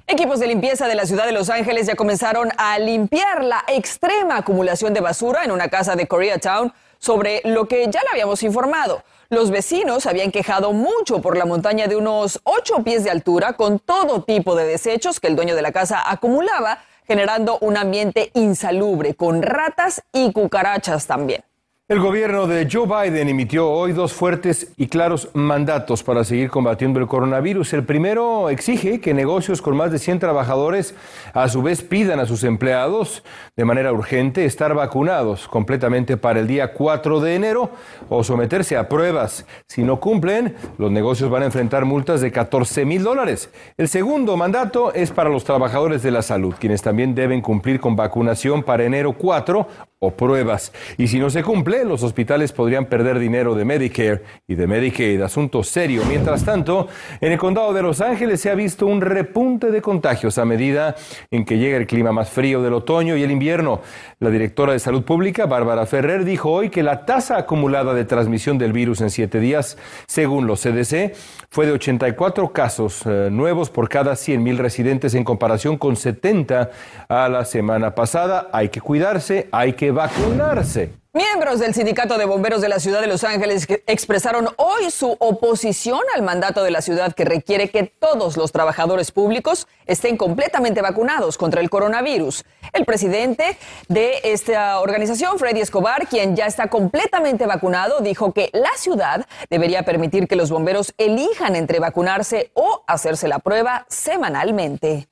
Equipos 0.06 0.38
de 0.38 0.46
limpieza 0.46 0.86
de 0.86 0.94
la 0.94 1.06
ciudad 1.06 1.24
de 1.24 1.32
Los 1.32 1.48
Ángeles 1.48 1.86
ya 1.86 1.96
comenzaron 1.96 2.50
a 2.58 2.78
limpiar 2.78 3.42
la 3.42 3.64
extrema 3.68 4.36
acumulación 4.36 4.92
de 4.92 5.00
basura 5.00 5.44
en 5.44 5.50
una 5.50 5.68
casa 5.68 5.96
de 5.96 6.06
Koreatown 6.06 6.74
sobre 6.98 7.40
lo 7.44 7.66
que 7.68 7.86
ya 7.88 8.02
le 8.02 8.08
habíamos 8.12 8.42
informado. 8.42 9.02
Los 9.30 9.50
vecinos 9.50 10.04
habían 10.04 10.30
quejado 10.30 10.74
mucho 10.74 11.22
por 11.22 11.38
la 11.38 11.46
montaña 11.46 11.86
de 11.86 11.96
unos 11.96 12.38
ocho 12.44 12.84
pies 12.84 13.02
de 13.02 13.10
altura 13.10 13.54
con 13.54 13.78
todo 13.78 14.22
tipo 14.22 14.54
de 14.54 14.66
desechos 14.66 15.20
que 15.20 15.28
el 15.28 15.36
dueño 15.36 15.56
de 15.56 15.62
la 15.62 15.72
casa 15.72 16.02
acumulaba, 16.10 16.80
generando 17.06 17.56
un 17.62 17.78
ambiente 17.78 18.30
insalubre 18.34 19.14
con 19.14 19.40
ratas 19.40 20.02
y 20.12 20.32
cucarachas 20.32 21.06
también. 21.06 21.44
El 21.86 22.00
gobierno 22.00 22.46
de 22.46 22.66
Joe 22.72 22.86
Biden 22.86 23.28
emitió 23.28 23.68
hoy 23.68 23.92
dos 23.92 24.14
fuertes 24.14 24.72
y 24.78 24.86
claros 24.86 25.28
mandatos 25.34 26.02
para 26.02 26.24
seguir 26.24 26.48
combatiendo 26.48 26.98
el 26.98 27.06
coronavirus. 27.06 27.74
El 27.74 27.84
primero 27.84 28.48
exige 28.48 29.02
que 29.02 29.12
negocios 29.12 29.60
con 29.60 29.76
más 29.76 29.92
de 29.92 29.98
100 29.98 30.18
trabajadores 30.18 30.94
a 31.34 31.46
su 31.50 31.60
vez 31.60 31.82
pidan 31.82 32.20
a 32.20 32.24
sus 32.24 32.42
empleados 32.42 33.22
de 33.54 33.66
manera 33.66 33.92
urgente 33.92 34.46
estar 34.46 34.72
vacunados 34.72 35.46
completamente 35.46 36.16
para 36.16 36.40
el 36.40 36.46
día 36.46 36.72
4 36.72 37.20
de 37.20 37.34
enero 37.34 37.70
o 38.08 38.24
someterse 38.24 38.78
a 38.78 38.88
pruebas. 38.88 39.44
Si 39.68 39.82
no 39.82 40.00
cumplen, 40.00 40.56
los 40.78 40.90
negocios 40.90 41.28
van 41.28 41.42
a 41.42 41.46
enfrentar 41.46 41.84
multas 41.84 42.22
de 42.22 42.32
14 42.32 42.86
mil 42.86 43.02
dólares. 43.02 43.50
El 43.76 43.90
segundo 43.90 44.38
mandato 44.38 44.94
es 44.94 45.10
para 45.10 45.28
los 45.28 45.44
trabajadores 45.44 46.02
de 46.02 46.12
la 46.12 46.22
salud, 46.22 46.54
quienes 46.58 46.80
también 46.80 47.14
deben 47.14 47.42
cumplir 47.42 47.78
con 47.78 47.94
vacunación 47.94 48.62
para 48.62 48.84
enero 48.84 49.12
4 49.12 49.68
o 49.98 50.10
pruebas. 50.10 50.72
Y 50.98 51.08
si 51.08 51.18
no 51.18 51.30
se 51.30 51.42
cumple, 51.42 51.73
los 51.82 52.02
hospitales 52.02 52.52
podrían 52.52 52.86
perder 52.86 53.18
dinero 53.18 53.54
de 53.54 53.64
Medicare 53.64 54.22
y 54.46 54.54
de 54.54 54.66
Medicaid. 54.66 55.20
Asunto 55.22 55.64
serio. 55.64 56.02
Mientras 56.08 56.44
tanto, 56.44 56.86
en 57.20 57.32
el 57.32 57.38
condado 57.38 57.72
de 57.72 57.82
Los 57.82 58.00
Ángeles 58.00 58.40
se 58.40 58.50
ha 58.50 58.54
visto 58.54 58.86
un 58.86 59.00
repunte 59.00 59.70
de 59.70 59.82
contagios 59.82 60.38
a 60.38 60.44
medida 60.44 60.94
en 61.30 61.44
que 61.44 61.58
llega 61.58 61.76
el 61.76 61.86
clima 61.86 62.12
más 62.12 62.30
frío 62.30 62.62
del 62.62 62.74
otoño 62.74 63.16
y 63.16 63.22
el 63.22 63.30
invierno. 63.30 63.80
La 64.20 64.30
directora 64.30 64.74
de 64.74 64.78
Salud 64.78 65.02
Pública, 65.02 65.46
Bárbara 65.46 65.86
Ferrer, 65.86 66.24
dijo 66.24 66.50
hoy 66.50 66.70
que 66.70 66.82
la 66.82 67.04
tasa 67.06 67.38
acumulada 67.38 67.94
de 67.94 68.04
transmisión 68.04 68.58
del 68.58 68.72
virus 68.72 69.00
en 69.00 69.10
siete 69.10 69.40
días, 69.40 69.76
según 70.06 70.46
los 70.46 70.62
CDC, 70.62 71.14
fue 71.50 71.66
de 71.66 71.72
84 71.72 72.52
casos 72.52 73.02
eh, 73.06 73.28
nuevos 73.32 73.70
por 73.70 73.88
cada 73.88 74.16
100 74.16 74.42
mil 74.42 74.58
residentes 74.58 75.14
en 75.14 75.24
comparación 75.24 75.78
con 75.78 75.96
70 75.96 76.70
a 77.08 77.28
la 77.28 77.44
semana 77.44 77.94
pasada. 77.94 78.48
Hay 78.52 78.68
que 78.68 78.80
cuidarse, 78.80 79.48
hay 79.50 79.72
que 79.72 79.90
vacunarse 79.90 81.03
Miembros 81.16 81.60
del 81.60 81.74
Sindicato 81.74 82.18
de 82.18 82.24
Bomberos 82.24 82.60
de 82.60 82.68
la 82.68 82.80
Ciudad 82.80 83.00
de 83.00 83.06
Los 83.06 83.22
Ángeles 83.22 83.68
expresaron 83.86 84.48
hoy 84.56 84.90
su 84.90 85.12
oposición 85.20 86.00
al 86.16 86.22
mandato 86.22 86.64
de 86.64 86.72
la 86.72 86.82
ciudad 86.82 87.12
que 87.14 87.24
requiere 87.24 87.70
que 87.70 87.84
todos 87.84 88.36
los 88.36 88.50
trabajadores 88.50 89.12
públicos 89.12 89.68
estén 89.86 90.16
completamente 90.16 90.82
vacunados 90.82 91.38
contra 91.38 91.60
el 91.60 91.70
coronavirus. 91.70 92.44
El 92.72 92.84
presidente 92.84 93.56
de 93.86 94.22
esta 94.24 94.80
organización, 94.80 95.38
Freddy 95.38 95.60
Escobar, 95.60 96.08
quien 96.08 96.34
ya 96.34 96.46
está 96.46 96.66
completamente 96.66 97.46
vacunado, 97.46 98.00
dijo 98.00 98.32
que 98.32 98.50
la 98.52 98.72
ciudad 98.76 99.24
debería 99.48 99.84
permitir 99.84 100.26
que 100.26 100.34
los 100.34 100.50
bomberos 100.50 100.94
elijan 100.98 101.54
entre 101.54 101.78
vacunarse 101.78 102.50
o 102.54 102.82
hacerse 102.88 103.28
la 103.28 103.38
prueba 103.38 103.86
semanalmente. 103.88 105.06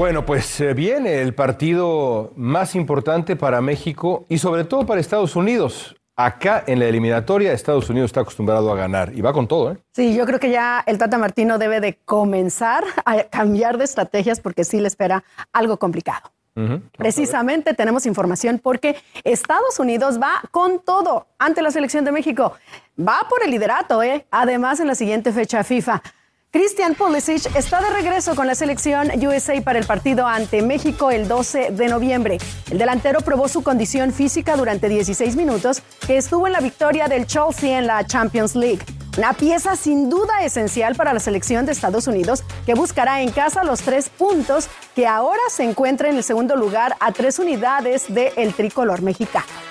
Bueno, 0.00 0.24
pues 0.24 0.58
eh, 0.62 0.72
viene 0.72 1.20
el 1.20 1.34
partido 1.34 2.32
más 2.34 2.74
importante 2.74 3.36
para 3.36 3.60
México 3.60 4.24
y 4.30 4.38
sobre 4.38 4.64
todo 4.64 4.86
para 4.86 4.98
Estados 4.98 5.36
Unidos. 5.36 5.94
Acá 6.16 6.64
en 6.66 6.78
la 6.78 6.86
eliminatoria 6.86 7.52
Estados 7.52 7.90
Unidos 7.90 8.08
está 8.08 8.22
acostumbrado 8.22 8.72
a 8.72 8.76
ganar 8.76 9.12
y 9.14 9.20
va 9.20 9.34
con 9.34 9.46
todo, 9.46 9.72
¿eh? 9.72 9.76
Sí, 9.92 10.14
yo 10.14 10.24
creo 10.24 10.40
que 10.40 10.48
ya 10.48 10.82
el 10.86 10.96
Tata 10.96 11.18
Martino 11.18 11.58
debe 11.58 11.82
de 11.82 11.98
comenzar 12.06 12.82
a 13.04 13.24
cambiar 13.24 13.76
de 13.76 13.84
estrategias 13.84 14.40
porque 14.40 14.64
sí 14.64 14.80
le 14.80 14.88
espera 14.88 15.22
algo 15.52 15.76
complicado. 15.76 16.32
Precisamente 16.96 17.74
tenemos 17.74 18.06
información 18.06 18.58
porque 18.58 18.96
Estados 19.22 19.78
Unidos 19.78 20.18
va 20.18 20.40
con 20.50 20.80
todo 20.82 21.26
ante 21.38 21.60
la 21.60 21.70
selección 21.70 22.06
de 22.06 22.12
México. 22.12 22.54
Va 22.98 23.26
por 23.28 23.44
el 23.44 23.50
liderato, 23.50 24.02
¿eh? 24.02 24.26
Además, 24.30 24.80
en 24.80 24.86
la 24.86 24.94
siguiente 24.94 25.30
fecha 25.30 25.62
FIFA. 25.62 26.02
Christian 26.52 26.96
Pulisic 26.96 27.54
está 27.54 27.80
de 27.80 27.90
regreso 27.90 28.34
con 28.34 28.48
la 28.48 28.56
selección 28.56 29.08
USA 29.24 29.62
para 29.62 29.78
el 29.78 29.86
partido 29.86 30.26
ante 30.26 30.62
México 30.62 31.12
el 31.12 31.28
12 31.28 31.70
de 31.70 31.86
noviembre. 31.86 32.38
El 32.72 32.78
delantero 32.78 33.20
probó 33.20 33.46
su 33.46 33.62
condición 33.62 34.12
física 34.12 34.56
durante 34.56 34.88
16 34.88 35.36
minutos 35.36 35.80
que 36.04 36.16
estuvo 36.16 36.48
en 36.48 36.52
la 36.52 36.58
victoria 36.58 37.06
del 37.06 37.28
Chelsea 37.28 37.78
en 37.78 37.86
la 37.86 38.04
Champions 38.04 38.56
League. 38.56 38.80
Una 39.16 39.32
pieza 39.32 39.76
sin 39.76 40.10
duda 40.10 40.42
esencial 40.42 40.96
para 40.96 41.12
la 41.12 41.20
selección 41.20 41.66
de 41.66 41.72
Estados 41.72 42.08
Unidos 42.08 42.42
que 42.66 42.74
buscará 42.74 43.22
en 43.22 43.30
casa 43.30 43.62
los 43.62 43.82
tres 43.82 44.08
puntos 44.08 44.68
que 44.96 45.06
ahora 45.06 45.42
se 45.50 45.62
encuentra 45.62 46.10
en 46.10 46.16
el 46.16 46.24
segundo 46.24 46.56
lugar 46.56 46.96
a 46.98 47.12
tres 47.12 47.38
unidades 47.38 48.12
del 48.12 48.54
tricolor 48.54 49.02
mexicano. 49.02 49.69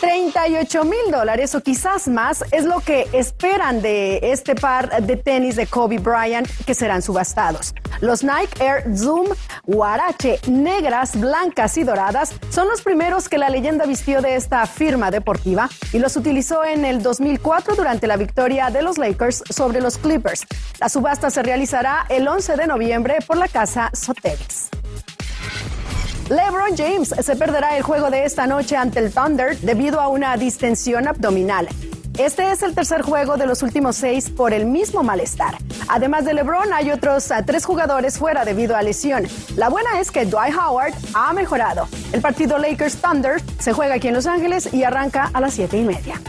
38 0.00 0.84
mil 0.84 1.10
dólares 1.10 1.54
o 1.54 1.60
quizás 1.60 2.08
más 2.08 2.44
es 2.52 2.64
lo 2.64 2.80
que 2.80 3.06
esperan 3.12 3.82
de 3.82 4.18
este 4.22 4.54
par 4.54 5.02
de 5.02 5.16
tenis 5.16 5.56
de 5.56 5.66
Kobe 5.66 5.98
Bryant 5.98 6.48
que 6.66 6.74
serán 6.74 7.02
subastados. 7.02 7.74
Los 8.00 8.24
Nike 8.24 8.64
Air 8.64 8.96
Zoom 8.96 9.26
Huarache 9.66 10.40
negras, 10.48 11.18
blancas 11.18 11.76
y 11.76 11.84
doradas 11.84 12.32
son 12.50 12.68
los 12.68 12.82
primeros 12.82 13.28
que 13.28 13.38
la 13.38 13.50
leyenda 13.50 13.84
vistió 13.84 14.22
de 14.22 14.36
esta 14.36 14.66
firma 14.66 15.10
deportiva 15.10 15.68
y 15.92 15.98
los 15.98 16.16
utilizó 16.16 16.64
en 16.64 16.84
el 16.84 17.02
2004 17.02 17.76
durante 17.76 18.06
la 18.06 18.16
victoria 18.16 18.70
de 18.70 18.82
los 18.82 18.98
Lakers 18.98 19.44
sobre 19.50 19.80
los 19.80 19.98
Clippers. 19.98 20.46
La 20.80 20.88
subasta 20.88 21.30
se 21.30 21.42
realizará 21.42 22.06
el 22.08 22.26
11 22.26 22.56
de 22.56 22.66
noviembre 22.66 23.18
por 23.26 23.36
la 23.36 23.48
casa 23.48 23.90
Sotheby's. 23.92 24.70
LeBron 26.30 26.76
James 26.76 27.08
se 27.08 27.34
perderá 27.34 27.76
el 27.76 27.82
juego 27.82 28.08
de 28.08 28.24
esta 28.24 28.46
noche 28.46 28.76
ante 28.76 29.00
el 29.00 29.12
Thunder 29.12 29.58
debido 29.58 30.00
a 30.00 30.06
una 30.06 30.36
distensión 30.36 31.08
abdominal. 31.08 31.68
Este 32.18 32.52
es 32.52 32.62
el 32.62 32.72
tercer 32.72 33.02
juego 33.02 33.36
de 33.36 33.46
los 33.46 33.64
últimos 33.64 33.96
seis 33.96 34.30
por 34.30 34.52
el 34.52 34.64
mismo 34.64 35.02
malestar. 35.02 35.58
Además 35.88 36.24
de 36.24 36.34
LeBron, 36.34 36.72
hay 36.72 36.92
otros 36.92 37.32
ah, 37.32 37.42
tres 37.44 37.64
jugadores 37.64 38.16
fuera 38.16 38.44
debido 38.44 38.76
a 38.76 38.82
lesión. 38.82 39.26
La 39.56 39.70
buena 39.70 39.98
es 39.98 40.12
que 40.12 40.24
Dwight 40.24 40.54
Howard 40.54 40.94
ha 41.14 41.32
mejorado. 41.32 41.88
El 42.12 42.20
partido 42.20 42.58
Lakers 42.58 42.98
Thunder 42.98 43.42
se 43.58 43.72
juega 43.72 43.96
aquí 43.96 44.06
en 44.06 44.14
Los 44.14 44.26
Ángeles 44.26 44.72
y 44.72 44.84
arranca 44.84 45.30
a 45.32 45.40
las 45.40 45.54
siete 45.54 45.78
y 45.78 45.82
media. 45.82 46.20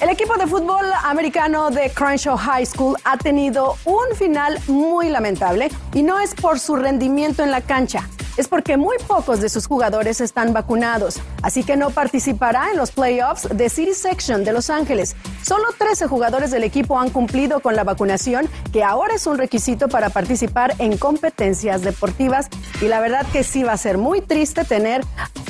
El 0.00 0.10
equipo 0.10 0.36
de 0.36 0.46
fútbol 0.46 0.86
americano 1.02 1.70
de 1.70 1.90
Crenshaw 1.90 2.36
High 2.36 2.66
School 2.66 2.96
ha 3.02 3.16
tenido 3.16 3.74
un 3.84 4.14
final 4.16 4.60
muy 4.68 5.08
lamentable 5.08 5.70
y 5.92 6.04
no 6.04 6.20
es 6.20 6.36
por 6.36 6.60
su 6.60 6.76
rendimiento 6.76 7.42
en 7.42 7.50
la 7.50 7.62
cancha 7.62 8.08
es 8.38 8.46
porque 8.46 8.76
muy 8.76 8.96
pocos 9.06 9.40
de 9.40 9.48
sus 9.48 9.66
jugadores 9.66 10.20
están 10.20 10.52
vacunados, 10.52 11.20
así 11.42 11.64
que 11.64 11.76
no 11.76 11.90
participará 11.90 12.70
en 12.70 12.76
los 12.76 12.92
playoffs 12.92 13.48
de 13.52 13.68
City 13.68 13.94
Section 13.94 14.44
de 14.44 14.52
Los 14.52 14.70
Ángeles. 14.70 15.16
Solo 15.42 15.64
13 15.76 16.06
jugadores 16.06 16.52
del 16.52 16.62
equipo 16.62 16.98
han 17.00 17.10
cumplido 17.10 17.58
con 17.58 17.74
la 17.74 17.82
vacunación, 17.82 18.48
que 18.72 18.84
ahora 18.84 19.16
es 19.16 19.26
un 19.26 19.38
requisito 19.38 19.88
para 19.88 20.10
participar 20.10 20.74
en 20.78 20.96
competencias 20.96 21.82
deportivas. 21.82 22.48
Y 22.80 22.86
la 22.86 23.00
verdad 23.00 23.26
que 23.32 23.42
sí 23.42 23.64
va 23.64 23.72
a 23.72 23.76
ser 23.76 23.98
muy 23.98 24.20
triste 24.20 24.64
tener, 24.64 25.04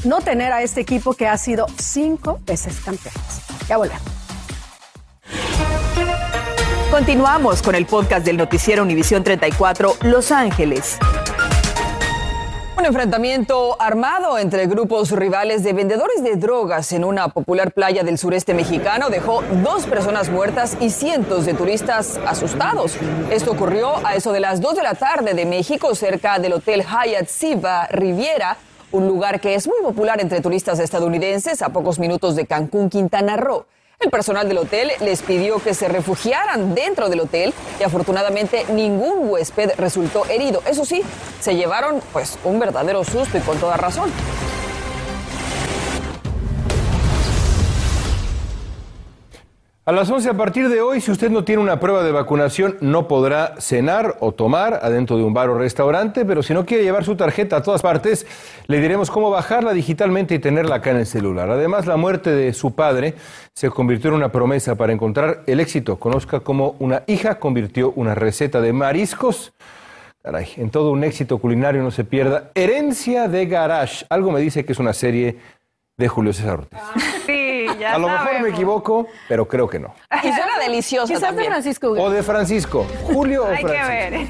no 0.05 0.23
tener 0.23 0.53
a 0.53 0.63
este 0.63 0.81
equipo 0.81 1.13
que 1.13 1.29
ha 1.29 1.37
sido 1.37 1.67
cinco 1.79 2.41
veces 2.47 2.81
campeón. 2.81 3.15
Ya 3.69 3.77
volvemos. 3.77 4.03
Continuamos 6.91 7.61
con 7.61 7.75
el 7.75 7.85
podcast 7.85 8.25
del 8.25 8.39
noticiero 8.39 8.83
Univisión 8.83 9.23
34 9.23 9.97
Los 10.03 10.33
Ángeles. 10.33 10.99
Un 12.79 12.87
enfrentamiento 12.87 13.75
armado 13.81 14.39
entre 14.39 14.69
grupos 14.69 15.11
rivales 15.11 15.65
de 15.65 15.73
vendedores 15.73 16.23
de 16.23 16.37
drogas 16.37 16.93
en 16.93 17.03
una 17.03 17.27
popular 17.27 17.73
playa 17.73 18.05
del 18.05 18.19
sureste 18.19 18.55
mexicano 18.55 19.11
dejó 19.11 19.43
dos 19.65 19.85
personas 19.87 20.29
muertas 20.29 20.77
y 20.81 20.91
cientos 20.91 21.45
de 21.45 21.55
turistas 21.55 22.21
asustados. 22.25 22.97
Esto 23.33 23.51
ocurrió 23.51 23.97
a 24.07 24.15
eso 24.15 24.31
de 24.31 24.39
las 24.39 24.61
2 24.61 24.77
de 24.77 24.83
la 24.85 24.95
tarde 24.95 25.35
de 25.35 25.45
México, 25.45 25.93
cerca 25.97 26.39
del 26.39 26.53
Hotel 26.53 26.85
Hyatt 26.85 27.27
Siva 27.27 27.89
Riviera, 27.89 28.57
un 28.93 29.09
lugar 29.09 29.41
que 29.41 29.57
es 29.57 29.67
muy 29.67 29.83
popular 29.83 30.21
entre 30.21 30.41
turistas 30.41 30.79
estadounidenses 30.79 31.63
a 31.63 31.71
pocos 31.71 31.99
minutos 31.99 32.37
de 32.37 32.47
Cancún, 32.47 32.91
Quintana 32.91 33.37
Roo. 33.37 33.67
El 34.01 34.11
personal 34.11 34.47
del 34.47 34.59
hotel 34.59 34.93
les 35.01 35.23
pidió 35.23 35.59
que 35.59 35.75
se 35.75 35.89
refugiaran 35.89 36.73
dentro 36.73 37.09
del 37.09 37.19
hotel 37.19 37.53
y 37.81 37.83
afortunadamente 37.83 38.65
ningún 38.73 39.29
huésped 39.29 39.73
resultó 39.77 40.25
herido. 40.27 40.63
Eso 40.67 40.85
sí, 40.85 41.03
se 41.41 41.57
llevaron 41.57 42.01
pues 42.13 42.39
un 42.45 42.61
verdadero 42.61 43.03
susto 43.03 43.39
y 43.39 43.41
con 43.41 43.59
toda 43.59 43.77
razón. 43.77 44.13
A 49.89 49.93
las 49.93 50.11
11 50.11 50.29
a 50.29 50.35
partir 50.35 50.69
de 50.69 50.83
hoy, 50.83 51.01
si 51.01 51.11
usted 51.11 51.31
no 51.31 51.45
tiene 51.45 51.63
una 51.63 51.81
prueba 51.81 52.03
de 52.03 52.13
vacunación, 52.13 52.77
no 52.83 53.09
podrá 53.09 53.55
cenar 53.59 54.19
o 54.21 54.33
tomar 54.33 54.81
adentro 54.83 55.17
de 55.17 55.23
un 55.23 55.33
bar 55.33 55.49
o 55.49 55.57
restaurante, 55.57 56.27
pero 56.27 56.43
si 56.43 56.53
no 56.53 56.67
quiere 56.67 56.85
llevar 56.85 57.07
su 57.07 57.17
tarjeta 57.17 57.57
a 57.57 57.63
todas 57.63 57.81
partes, 57.81 58.27
le 58.67 58.83
diremos 58.83 59.11
cómo 59.11 59.31
bajarla 59.31 59.73
digitalmente 59.73 60.35
y 60.35 60.41
tenerla 60.41 60.75
acá 60.75 60.91
en 60.91 60.99
el 60.99 61.07
celular. 61.07 61.51
Además, 61.51 61.87
la 61.87 61.97
muerte 61.97 62.33
de 62.33 62.53
su 62.53 62.75
padre 62.75 63.15
se 63.55 63.71
convirtió 63.71 64.11
en 64.11 64.17
una 64.17 64.31
promesa 64.31 64.75
para 64.75 64.93
encontrar 64.93 65.43
el 65.47 65.59
éxito. 65.59 65.99
Conozca 65.99 66.41
cómo 66.41 66.77
una 66.81 67.05
hija 67.07 67.39
convirtió 67.39 67.95
una 67.97 68.15
receta 68.15 68.61
de 68.61 68.75
mariscos. 68.75 69.55
Caray, 70.23 70.49
en 70.59 70.69
todo 70.69 70.91
un 70.91 71.03
éxito 71.03 71.39
culinario 71.39 71.83
no 71.83 71.93
se 71.93 72.05
pierda. 72.05 72.51
Herencia 72.55 73.27
de 73.27 73.47
Garage. 73.47 74.05
Algo 74.11 74.33
me 74.33 74.41
dice 74.41 74.67
que 74.67 74.73
es 74.73 74.79
una 74.79 74.93
serie 74.93 75.39
de 75.97 76.09
Julio 76.09 76.35
César 76.35 76.59
Ortiz. 76.59 76.79
Sí, 77.29 77.67
ya 77.79 77.95
A 77.95 77.99
lo 77.99 78.09
mejor 78.09 78.41
me 78.41 78.49
equivoco, 78.49 79.07
pero 79.29 79.47
creo 79.47 79.69
que 79.69 79.79
no. 79.79 79.95
Y 80.23 80.29
suena 80.29 80.59
delicioso 80.63 81.13
Quizás 81.13 81.37
de. 81.37 81.45
Francisco. 81.45 81.89
O 81.91 82.09
de 82.09 82.23
Francisco. 82.23 82.87
Julio 83.05 83.45
o 83.45 83.49
Hay 83.49 83.63
que 83.63 83.67
ver. 83.67 84.29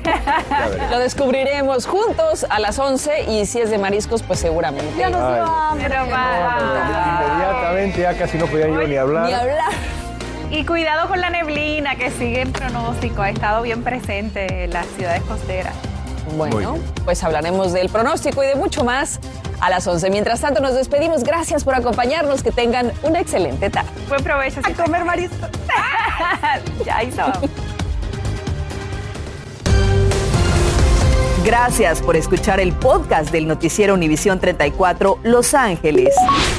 Lo 0.90 0.98
descubriremos 0.98 1.86
juntos 1.86 2.44
a 2.50 2.58
las 2.58 2.76
11 2.76 3.30
y 3.30 3.46
si 3.46 3.60
es 3.60 3.70
de 3.70 3.78
mariscos, 3.78 4.24
pues 4.24 4.40
seguramente. 4.40 4.92
Ya 4.98 5.10
nos 5.10 5.32
dio 5.32 5.44
hambre. 5.44 5.88
Va. 6.12 7.28
Inmediatamente 7.30 8.00
ya 8.00 8.18
casi 8.18 8.36
no 8.36 8.46
podía 8.46 8.66
yo 8.66 8.82
ni 8.82 8.96
hablar. 8.96 9.26
Ni 9.26 9.32
hablar. 9.32 9.70
Y 10.50 10.64
cuidado 10.64 11.08
con 11.08 11.20
la 11.20 11.30
neblina 11.30 11.94
que 11.94 12.10
sigue 12.10 12.40
en 12.40 12.52
pronóstico. 12.52 13.22
Ha 13.22 13.30
estado 13.30 13.62
bien 13.62 13.84
presente 13.84 14.64
en 14.64 14.72
las 14.72 14.86
ciudades 14.88 15.22
costeras. 15.22 15.74
Bueno, 16.36 16.78
pues 17.04 17.22
hablaremos 17.22 17.72
del 17.72 17.90
pronóstico 17.90 18.42
y 18.42 18.48
de 18.48 18.56
mucho 18.56 18.82
más 18.82 19.20
a 19.60 19.70
las 19.70 19.86
11. 19.86 20.10
Mientras 20.10 20.40
tanto, 20.40 20.60
nos 20.60 20.74
despedimos. 20.74 21.24
Gracias 21.24 21.64
por 21.64 21.74
acompañarnos. 21.74 22.42
Que 22.42 22.52
tengan 22.52 22.92
una 23.02 23.20
excelente 23.20 23.70
tarde. 23.70 23.90
Buen 24.08 24.22
provecho. 24.22 24.60
A 24.62 24.72
comer 24.72 25.04
mariscos. 25.04 25.48
ya 26.84 27.02
hizo. 27.02 27.22
Gracias 31.48 32.02
por 32.02 32.14
escuchar 32.14 32.60
el 32.60 32.74
podcast 32.74 33.30
del 33.30 33.48
noticiero 33.48 33.94
Univisión 33.94 34.38
34 34.38 35.18
Los 35.22 35.54
Ángeles. 35.54 36.14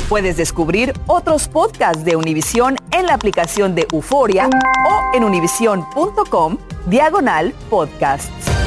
Puedes 0.08 0.36
descubrir 0.36 0.94
otros 1.06 1.48
podcasts 1.48 2.04
de 2.04 2.16
Univisión 2.16 2.76
en 2.92 3.06
la 3.06 3.14
aplicación 3.14 3.76
de 3.76 3.86
Euforia 3.94 4.50
o 4.50 5.16
en 5.16 5.24
univision.com 5.24 6.58
diagonal 6.88 7.54
podcasts. 7.70 8.59